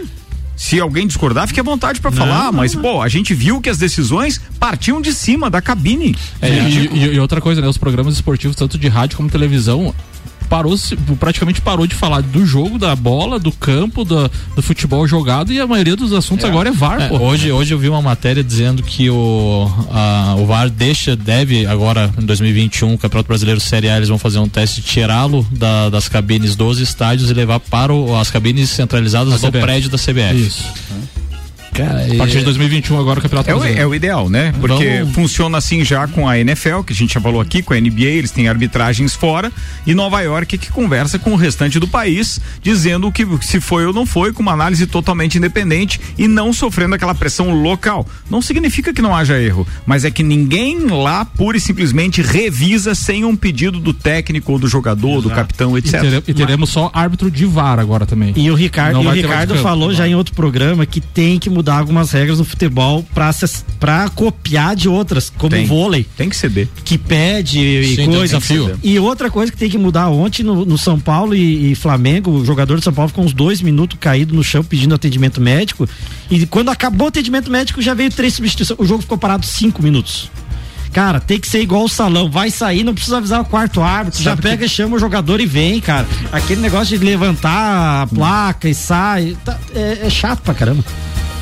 [0.55, 3.77] Se alguém discordar, fique à vontade pra falar, mas pô, a gente viu que as
[3.79, 6.15] decisões partiam de cima da cabine.
[6.39, 7.67] É, e, e- e outra coisa, né?
[7.67, 9.93] Os programas esportivos, tanto de rádio como televisão,
[10.53, 10.75] parou,
[11.19, 15.59] praticamente parou de falar do jogo, da bola, do campo, do, do futebol jogado e
[15.59, 17.17] a maioria dos assuntos agora é VAR, É, pô.
[17.17, 22.13] hoje, hoje eu vi uma matéria dizendo que o, a- o VAR deixa, deve agora
[22.21, 26.07] em 2021, o Campeonato Brasileiro Série A, eles vão fazer um teste tirá-lo da- das
[26.07, 30.35] cabines dos estádios e levar para o- as cabines centralizadas Da do prédio da CBF.
[30.39, 30.65] Isso.
[31.82, 34.53] A partir de 2021 agora o Campeonato É o, é o ideal, né?
[34.59, 37.74] Porque Vamos- funciona assim já com a NFL, que a gente já falou aqui, com
[37.74, 39.51] a NBA, eles têm arbitragens fora,
[39.86, 43.93] e Nova York que conversa com o restante do país, dizendo que se foi ou
[43.93, 48.05] não foi, com uma análise totalmente independente e não sofrendo aquela pressão local.
[48.30, 52.93] Não significa que não haja erro, mas é que ninguém lá pura e simplesmente revisa
[52.93, 56.01] sem um pedido do técnico ou do jogador, do capitão, E, etc.
[56.01, 58.34] tere- e teremos só árbitro de VAR agora também.
[58.36, 61.62] E o Ricardo, e o Ricardo falou já em outro programa que tem que mudar
[61.72, 63.05] algumas regras no futebol
[63.80, 65.66] pra copiar de outras, como Tem.
[65.66, 66.05] o vôlei.
[66.18, 66.68] Tem que ceder.
[66.84, 68.38] Que pede e Sim, um coisa.
[68.38, 68.80] desafio.
[68.84, 72.32] E outra coisa que tem que mudar ontem no, no São Paulo e, e Flamengo,
[72.32, 75.88] o jogador de São Paulo ficou uns dois minutos caído no chão pedindo atendimento médico.
[76.30, 78.80] E quando acabou o atendimento médico, já veio três substituições.
[78.80, 80.30] O jogo ficou parado cinco minutos.
[80.91, 82.30] Cara, tem que ser igual o salão.
[82.30, 84.22] Vai sair, não precisa avisar o quarto árbitro.
[84.22, 86.05] já pega, chama o jogador e vem, cara.
[86.32, 89.36] Aquele negócio de levantar a placa e sai.
[89.43, 90.84] tá- é, é chato pra caramba.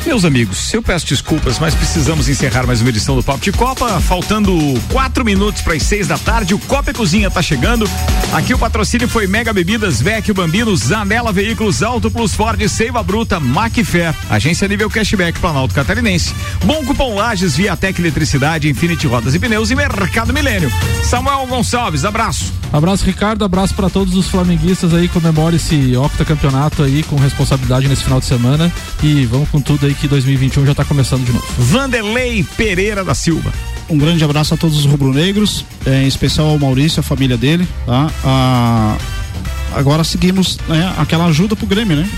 [0.05, 4.01] Meus amigos, eu peço desculpas, mas precisamos encerrar mais uma edição do Papo de Copa.
[4.01, 4.51] Faltando
[4.91, 7.87] quatro minutos para as seis da tarde, o Copa e Cozinha tá chegando.
[8.33, 13.39] Aqui o patrocínio foi Mega Bebidas, Vecchio Bambino, Zanela Veículos, Auto Plus Ford, Seiva Bruta,
[13.39, 16.33] Macfair, Agência Nível Cashback Planalto Catarinense.
[16.65, 20.71] Bom Cupom Lages, Viatec Eletricidade, Infinity Rodas e Pneus e Mercado Milênio.
[21.03, 22.51] Samuel Gonçalves, abraço.
[22.73, 23.43] Abraço, Ricardo.
[23.43, 25.07] Abraço pra todos os flamenguistas aí.
[25.09, 28.71] Comemore esse octacampeonato aí com responsabilidade nesse final de semana.
[29.03, 31.45] E vamos com tudo aí que 2021 já tá começando de novo.
[31.57, 33.51] Vanderlei Pereira da Silva.
[33.89, 37.67] Um grande abraço a todos os rubro-negros, eh, em especial ao Maurício, a família dele,
[37.85, 38.09] tá?
[38.23, 38.97] Ah,
[39.73, 42.09] agora seguimos né, aquela ajuda pro Grêmio, né?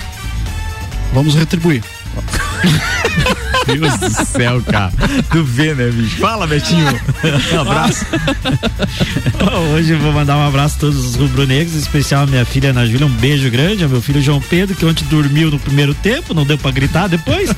[1.12, 1.82] Vamos retribuir.
[3.66, 4.92] Deus do céu, cara.
[5.30, 6.18] Tu vê, né, bicho?
[6.18, 7.00] Fala, Betinho.
[7.52, 8.06] Um abraço.
[9.74, 12.70] Hoje eu vou mandar um abraço a todos os rubro-negros, em especial a minha filha
[12.70, 15.94] Ana Júlia, um beijo grande, ao meu filho João Pedro, que ontem dormiu no primeiro
[15.94, 17.50] tempo, não deu pra gritar depois,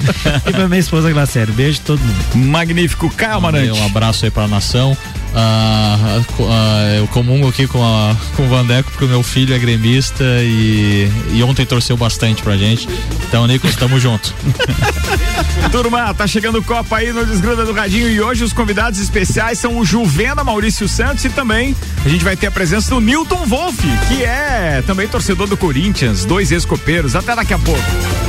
[0.47, 1.53] e pra minha esposa Glacério.
[1.55, 2.49] Beijo a todo mundo.
[2.49, 4.97] Magnífico, Caio Mandei Um abraço aí pra nação.
[5.39, 9.59] Ah, ah, eu comungo aqui com, a, com o Vandeco porque o meu filho é
[9.59, 12.89] gremista e, e ontem torceu bastante pra gente.
[13.29, 14.33] Então, Nicolas, tamo junto.
[15.71, 19.79] Turma, tá chegando Copa aí no Desgranda do Radinho e hoje os convidados especiais são
[19.79, 21.75] o Juvena Maurício Santos e também
[22.05, 26.25] a gente vai ter a presença do Newton Wolff, que é também torcedor do Corinthians,
[26.25, 27.17] dois ex-copeiros.
[27.17, 28.26] Até daqui a pouco.